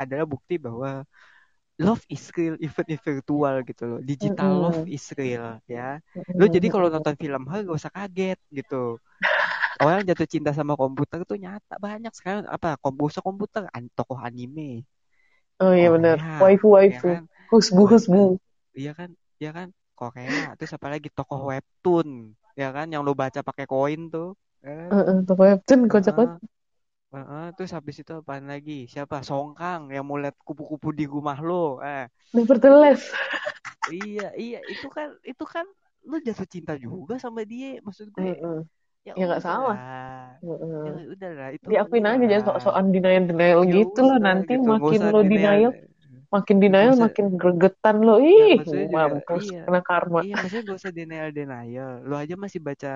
[0.00, 0.88] adalah bukti bahwa
[1.86, 4.00] love is real even if virtual gitu loh.
[4.10, 4.92] Digital love Mm-mm.
[4.96, 5.98] is real ya.
[6.38, 8.98] Lo jadi kalau nonton film hal gak usah kaget gitu.
[9.82, 12.44] Orang jatuh cinta sama komputer tuh nyata banyak sekarang.
[12.56, 14.86] Apa komputer komputer an tokoh anime.
[15.64, 16.18] Oh iya benar.
[16.18, 17.08] Korea Waifu ya waifu.
[17.08, 17.22] kan?
[17.50, 18.22] Husbu husbu.
[18.78, 19.10] iya kan?
[19.40, 19.68] Iya kan?
[19.98, 21.08] Korea terus apa lagi?
[21.16, 22.08] Tokoh webtoon
[22.60, 22.86] ya kan?
[22.92, 24.26] Yang lo baca pakai koin tuh
[24.64, 24.70] ya?
[24.92, 26.32] Heeh, toko webtoon kocak banget.
[26.32, 26.50] Heeh.
[27.12, 28.88] Heeh, terus habis itu apaan lagi?
[28.92, 29.16] Siapa?
[29.28, 31.80] Songkang yang mau lihat kupu-kupu di rumah lo.
[31.84, 32.08] Eh.
[32.32, 33.02] Nevertheless.
[33.92, 35.66] iya iya itu kan itu kan
[36.08, 38.24] lu jatuh cinta juga sama dia maksud gue.
[38.24, 38.58] Heeh.
[39.06, 39.76] ya Ya nggak salah.
[40.86, 44.68] ya udahlah itu Diakuin aja jangan sok-sokan denial denial ya gitu loh udah nanti gitu
[44.72, 45.70] makin lo denial.
[45.70, 45.72] denial
[46.32, 48.14] makin denial usah makin gregetan lo.
[48.18, 49.60] Ya ih maksudnya juga mampus iya.
[49.68, 50.20] kena karma.
[50.24, 52.90] Iya maksudnya gak usah denial denial lu aja masih baca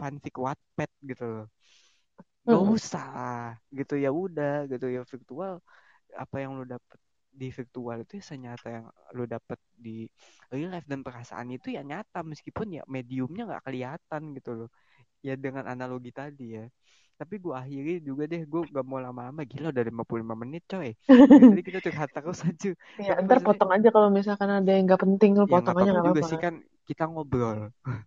[0.00, 1.24] fanfic Wattpad gitu.
[2.48, 2.76] Loh gak Mm-mm.
[2.76, 3.06] usah
[3.78, 5.52] gitu ya udah gitu ya virtual.
[6.22, 6.98] Apa yang lu dapet
[7.40, 8.86] di virtual itu ya senyata yang
[9.16, 9.90] lu dapet di
[10.52, 14.68] real life dan perasaan itu ya nyata meskipun ya mediumnya nggak kelihatan gitu loh.
[15.26, 16.64] Ya dengan analogi tadi ya.
[17.20, 19.40] Tapi gue akhiri juga deh gue gak mau lama-lama.
[19.50, 20.90] Gila udah 55 menit coy.
[21.48, 22.70] Tadi kita curhat terus aja
[23.06, 25.98] ya ntar potong aja kalau misalkan ada yang nggak penting lo ya potong aja apa-apa
[26.06, 26.28] juga apa-apa.
[26.28, 26.54] sih kan
[26.88, 27.58] kita ngobrol.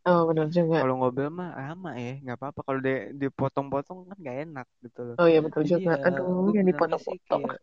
[0.06, 0.78] Oh benar juga.
[0.78, 2.60] Kalau ngobrol mah lama ya nggak apa-apa.
[2.68, 5.18] Kalau di- dipotong-potong kan gak enak gitu loh.
[5.20, 5.92] Oh iya betul jadi juga.
[6.00, 7.44] ya aduh yang dipotong-potong.
[7.44, 7.58] kayak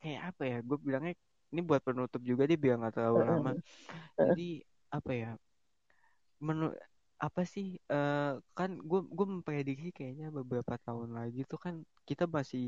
[0.00, 1.12] kayak apa ya gue bilangnya
[1.52, 3.50] ini buat penutup juga deh biar nggak terlalu lama.
[4.28, 4.42] jadi
[4.96, 5.28] apa ya
[6.46, 6.66] menu
[7.26, 11.74] apa sih eh, kan gue gue memprediksi kayaknya beberapa tahun lagi tuh kan
[12.08, 12.62] kita masih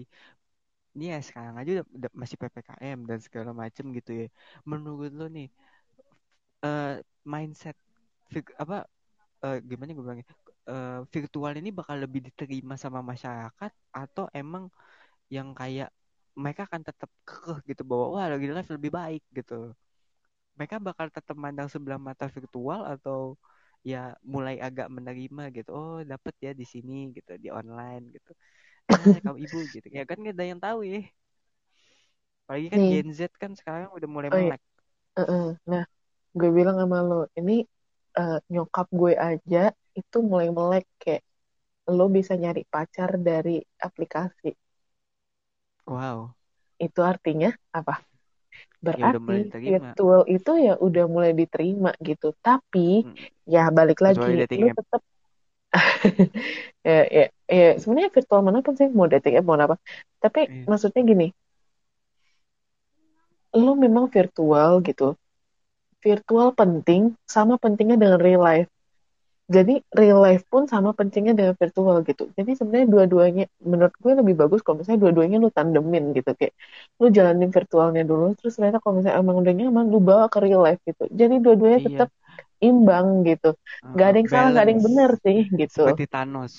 [0.95, 4.27] ini ya sekarang aja udah, udah masih ppkm dan segala macem gitu ya.
[4.71, 5.47] Menurut lo nih
[6.67, 6.89] eh
[7.33, 7.77] mindset
[8.33, 8.77] fig- apa
[9.45, 10.29] eh, gimana gue bilangnya?
[10.71, 14.65] Eh, virtual ini bakal lebih diterima sama masyarakat atau emang
[15.37, 15.89] yang kayak
[16.43, 19.55] mereka akan tetap kekeh gitu bahwa wah lagi live lebih baik gitu.
[20.59, 23.19] Mereka bakal tetap mandang sebelah mata virtual atau
[23.91, 23.99] ya
[24.35, 28.31] mulai agak menerima gitu oh dapet ya di sini gitu di online gitu.
[28.93, 29.87] Eh kamu ibu gitu.
[29.99, 30.99] Ya kan gak ada yang tahu ya.
[32.45, 32.91] Apalagi kan nih.
[32.91, 34.51] Gen Z kan sekarang udah mulai oh iya.
[34.51, 34.61] melek.
[35.17, 35.57] Heeh.
[35.67, 35.85] nah
[36.39, 37.53] gue bilang sama lo ini
[38.19, 39.59] eh, nyokap gue aja
[39.99, 41.23] itu mulai melek kayak
[41.97, 43.51] lo bisa nyari pacar dari
[43.87, 44.49] aplikasi.
[45.87, 46.37] Wow.
[46.87, 47.49] Itu artinya
[47.79, 47.93] apa?
[48.93, 49.33] Ya berarti
[49.67, 52.27] virtual itu ya udah mulai diterima gitu.
[52.47, 54.31] Tapi Mm, ya balik lagi
[54.71, 54.79] app.
[54.79, 55.03] tetap
[56.89, 57.25] ya, ya,
[57.59, 59.77] ya sebenarnya virtual mana pun sih mau dating app mau apa.
[60.25, 60.69] Tapi Iya.
[60.71, 61.27] maksudnya gini
[63.65, 65.05] lu memang virtual gitu
[66.03, 68.71] virtual penting sama pentingnya dengan real life.
[69.49, 72.29] Jadi real life pun sama pentingnya dengan virtual gitu.
[72.37, 76.37] Jadi sebenarnya dua-duanya menurut gue lebih bagus kalau misalnya dua-duanya lu tandemin gitu.
[76.37, 76.53] Kayak
[77.01, 80.61] lu jalanin virtualnya dulu terus ternyata kalau misalnya emang udah nyaman lu bawa ke real
[80.61, 81.09] life gitu.
[81.09, 81.89] Jadi dua-duanya iya.
[81.89, 82.09] tetap
[82.61, 83.57] imbang gitu.
[83.97, 85.83] Nggak ada Uh, yang salah nggak ada yang benar sih gitu.
[85.89, 86.53] Seperti Thanos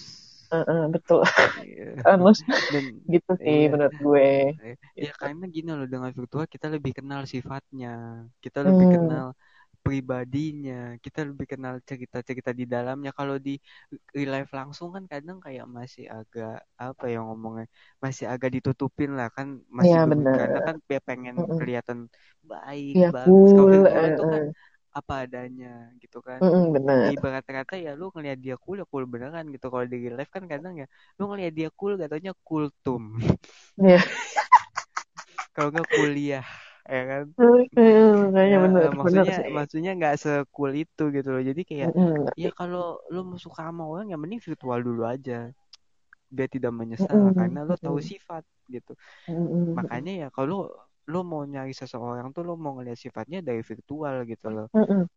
[0.94, 1.22] Betul
[1.58, 1.84] Iya.
[2.04, 2.40] Thanos
[2.74, 4.28] dan gitu sih iya menurut gue
[4.64, 7.90] Eh, gitu Ya karena gini loh dengan virtual kita lebih kenal sifatnya,
[8.44, 9.26] kita lebih hmm kenal
[9.86, 10.74] pribadinya,
[11.06, 13.12] kita lebih kenal cerita-cerita di dalamnya.
[13.20, 13.52] Kalau di
[14.16, 16.52] real life langsung kan kadang kayak masih agak
[16.86, 17.66] apa ya ngomongnya,
[18.04, 19.48] masih agak ditutupin lah kan,
[19.80, 21.60] masih ya benar karena kan dia pengen Mm-mm.
[21.60, 22.00] kelihatan
[22.52, 23.50] baik, ya bagus.
[23.58, 24.44] Kalau cool eh, tuh kan.
[24.98, 25.68] Apa adanya
[26.02, 26.42] gitu kan.
[26.42, 27.14] Mm-mm, Ya benar.
[27.14, 29.66] Ibarat kata ya lu ngeliat dia cool ya cool beneran gitu.
[29.74, 30.86] Kalau di real life kan kadang ya
[31.18, 33.04] lu ngeliat dia cool katanya kultum.
[33.78, 34.00] ya
[35.54, 36.46] kalau nggak kuliah
[36.94, 37.24] ya kan?
[38.24, 39.52] Makanya ya benar maksudnya sih.
[39.58, 41.42] maksudnya nggak sekul itu gitu loh.
[41.50, 41.90] Jadi kayak
[42.22, 42.80] ngerti ya kalau
[43.14, 45.34] lo mau suka sama orang ya mending virtual dulu aja.
[46.36, 48.92] Biar tidak menyesal Mm-mm, karena lo tahu sifat gitu.
[49.30, 50.58] Mm-mm, makanya ya kalau
[51.12, 54.68] lo mau nyari seseorang tuh lo mau ngeliat sifatnya dari virtual gitu loh.
[54.76, 55.10] Mm-mm.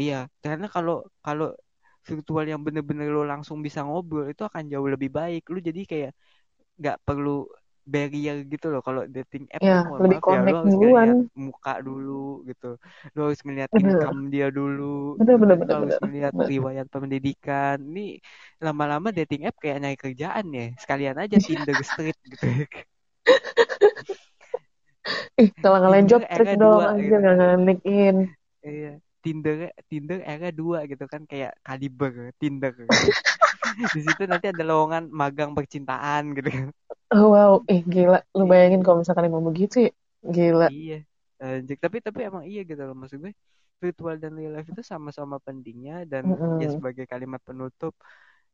[0.00, 0.14] iya
[0.44, 0.94] karena kalau
[1.26, 1.46] kalau
[2.08, 5.42] virtual yang bener-bener lo langsung bisa ngobrol itu akan jauh lebih baik.
[5.52, 6.10] Lo jadi kayak
[6.80, 7.30] nggak perlu
[7.92, 8.80] barrier gitu loh.
[8.86, 12.12] Kalau dating app Ya, mohon lebih maaf ya lo connect harus ngeliat muka dulu
[12.50, 12.66] gitu.
[13.16, 13.74] Lo harus Bener.
[13.82, 14.82] income dia dulu
[15.18, 15.68] Bener, gitu bener, kan.
[15.68, 15.96] bener, harus
[16.32, 16.50] Bener.
[16.52, 17.76] riwayat pendidikan.
[17.90, 18.00] Ini
[18.64, 20.64] lama-lama dating app kayak nyari kerjaan ya.
[20.82, 22.46] Sekalian aja Tinder Street gitu
[25.40, 28.14] Ih, kalau ngalahin job trick dong, anjir, gitu kan ngelikin.
[28.66, 28.88] iya
[29.22, 29.56] Tinder
[29.90, 32.72] Tinder era dua gitu kan kayak kaliber Tinder
[33.94, 36.68] di situ nanti ada lowongan magang percintaan gitu kan
[37.14, 37.52] Oh, wow.
[37.72, 38.16] Ih, gila.
[38.38, 39.90] Lu bayangin iya kalau misalkan emang begitu ya.
[40.34, 40.66] Gila.
[40.70, 40.94] Iya,
[41.44, 41.76] anjir.
[41.84, 43.32] Tapi tapi emang iya gitu loh maksud gue.
[43.82, 46.24] Virtual dan real life itu sama-sama pentingnya dan
[46.60, 46.74] ya Mm-mm.
[46.74, 47.92] sebagai kalimat penutup,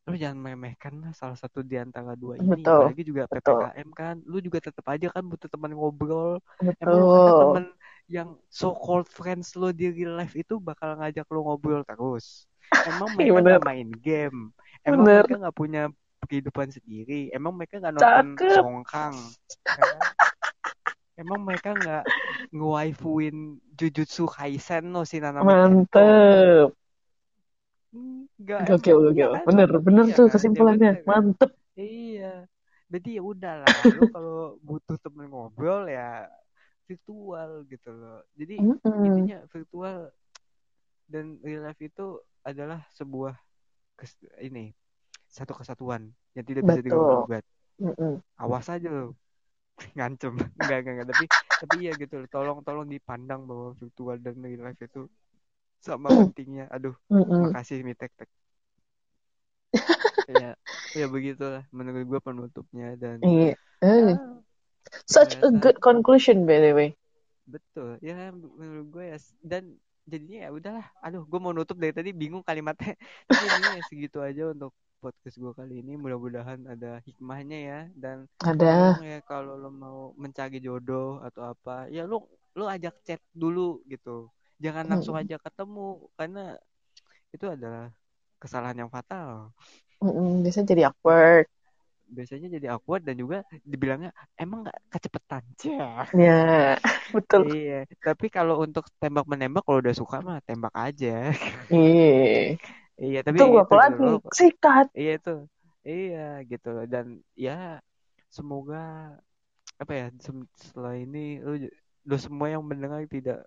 [0.09, 2.49] lu jangan meremehkan lah salah satu di antara dua ini.
[2.59, 2.89] Betul.
[2.89, 3.61] Apalagi juga Betul.
[3.61, 6.41] PPKM kan, lu juga tetap aja kan butuh teman ngobrol.
[6.81, 7.39] Emang lu Betul.
[7.41, 7.65] temen
[8.11, 12.49] yang so called friends lo di real life itu bakal ngajak lu ngobrol terus.
[12.89, 14.39] Emang Iya mereka nggak main game.
[14.83, 15.23] Emang Bener.
[15.29, 15.83] mereka nggak punya
[16.27, 17.31] kehidupan sendiri.
[17.31, 18.57] Emang mereka nggak nonton Cakep.
[18.57, 19.15] Songkang.
[19.69, 20.01] ya kan?
[21.21, 22.05] Emang mereka nggak
[22.51, 26.01] ngewaifuin Jujutsu Kaisen no si Nanami Kento.
[26.01, 26.69] Mantep.
[27.95, 29.31] Enggak, gokil.
[29.35, 29.47] kan?
[29.47, 30.43] Bener, bener Iya tuh kan?
[30.57, 30.91] Ya kesimpulannya.
[30.91, 31.23] bener kan?
[31.25, 31.51] Mantep.
[31.81, 32.25] Iya.
[32.93, 36.03] Jadi ya udahlah, lu kalau butuh temen ngobrol ya
[36.89, 38.17] virtual gitu loh.
[38.41, 38.81] Jadi Mm-mm.
[39.07, 39.97] intinya virtual
[41.11, 43.35] dan real life itu adalah sebuah
[43.99, 44.73] kes- ini
[45.31, 47.29] satu kesatuan yang tidak bisa.
[47.81, 48.23] Mm-mm.
[48.43, 49.03] Awas aja lo
[49.97, 51.25] ngancem enggak enggak enggak tapi
[51.61, 55.01] tapi iya gitu loh tolong tolong dipandang bahwa virtual dan real life itu
[55.81, 57.51] sama pentingnya aduh Mm-mm.
[57.51, 58.31] makasih mitek tek
[60.31, 60.55] ya
[60.95, 63.53] ya begitulah menurut gue penutupnya dan Iya.
[63.83, 64.17] Eh, ya,
[65.07, 66.89] Such a ternyata good conclusion, by the way.
[67.51, 69.75] betul ya menurut gue ya dan
[70.07, 72.95] jadinya ya udahlah aduh gue mau nutup dari tadi bingung kalimatnya
[73.29, 74.71] tapi ini ya segitu aja untuk
[75.03, 79.03] podcast gue kali ini mudah-mudahan ada hikmahnya ya dan Ada.
[79.03, 84.31] ya kalau lo mau mencari jodoh atau apa ya lo lo ajak chat dulu gitu
[84.65, 85.21] jangan langsung Mm.
[85.21, 85.81] aja ketemu
[86.19, 86.41] karena
[87.35, 87.85] itu adalah
[88.43, 89.53] kesalahan yang fatal
[90.03, 90.43] Mm-mm.
[90.45, 91.47] Biasanya jadi awkward.
[92.17, 95.45] biasanya jadi awkward dan juga dibilangnya emang nggak kecepetan.
[96.13, 96.79] Ya,
[97.13, 97.45] betul.
[97.45, 97.73] iya
[98.07, 101.09] tapi kalau untuk tembak menembak kalau udah suka mah tembak aja
[101.71, 102.57] Iya.
[103.05, 104.05] iya tapi Tunggu gitu lagi?
[104.05, 104.87] loh Sikat.
[104.99, 105.31] iya itu
[105.91, 106.19] iya
[106.51, 107.07] gitu loh dan
[107.47, 107.53] ya
[108.37, 108.77] semoga
[109.83, 110.07] apa ya
[110.61, 111.53] setelah ini lu,
[112.09, 113.39] lu semua yang mendengar tidak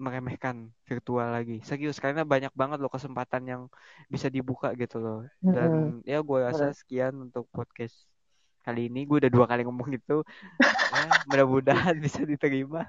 [0.00, 1.60] meremehkan virtual lagi.
[1.68, 3.62] Serius karena banyak banget loh kesempatan yang
[4.08, 5.18] bisa dibuka gitu loh.
[5.44, 7.94] Dan ya gue rasa sekian untuk podcast
[8.64, 9.04] kali ini.
[9.04, 10.24] Gue udah dua kali ngomong gitu.
[10.90, 12.82] Ya mudah-mudahan bisa diterima.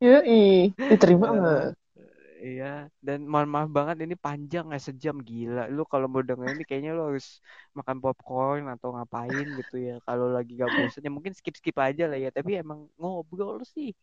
[0.00, 0.72] Yoi.
[0.74, 1.76] Diterima nggak?
[2.42, 5.16] iya dan mohon maaf banget ini panjang ya sejam.
[5.22, 7.38] Gila lu kalau mau denger ini kayaknya lu harus
[7.78, 9.94] makan popcorn atau ngapain gitu ya.
[10.02, 12.34] Kalau lagi gak bosen ya mungkin skip skip aja lah ya.
[12.34, 13.94] Tapi emang ngobrol sih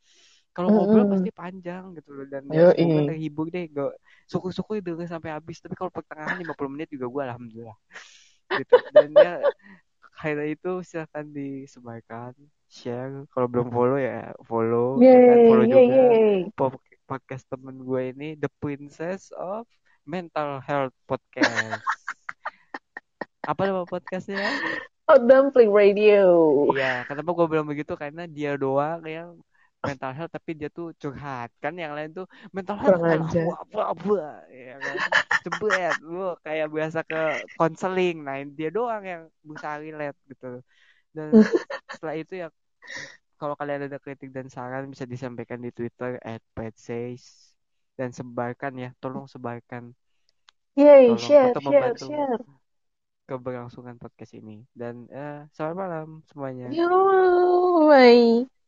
[0.59, 1.13] kalau ngobrol Mm-mm.
[1.15, 3.95] pasti panjang gitu loh dan ya semoga terhibur deh gak
[4.27, 7.77] syukur-syukur denger sampai habis tapi kalau pertengahan 50 menit juga gue alhamdulillah
[8.59, 9.33] gitu dan ya
[10.19, 12.35] highlight itu silahkan disebarkan
[12.67, 16.39] share kalau belum follow ya follow ya kan follow yeay, juga yeay.
[16.59, 19.63] po- podcast temen gue ini The Princess of
[20.03, 21.79] Mental Health Podcast
[23.47, 24.43] apa nama podcastnya
[25.09, 26.27] Hot Dumpling Radio.
[26.75, 29.39] iya kenapa gue bilang begitu karena dia doang yang
[29.79, 31.49] mental health tapi dia tuh curhat.
[31.63, 34.17] Kan yang lain tuh mental health apa apa apa
[34.51, 34.95] ya kan.
[35.39, 40.59] Cepet lu kayak biasa ke konseling nah dia doang yang berusaha relate gitu.
[41.15, 41.29] Dan
[41.95, 42.47] setelah itu ya
[43.39, 47.55] kalau kalian ada kritik dan saran bisa disampaikan di Twitter at @petsays
[47.95, 49.95] dan sebarkan ya tolong sebarkan.
[50.75, 52.39] Yeay, tolong share, share, membantu share.
[53.27, 54.63] keberlangsungan podcast ini.
[54.75, 56.67] Dan eh, selamat malam semuanya.
[56.71, 56.91] Yo,
[57.87, 58.58] bye.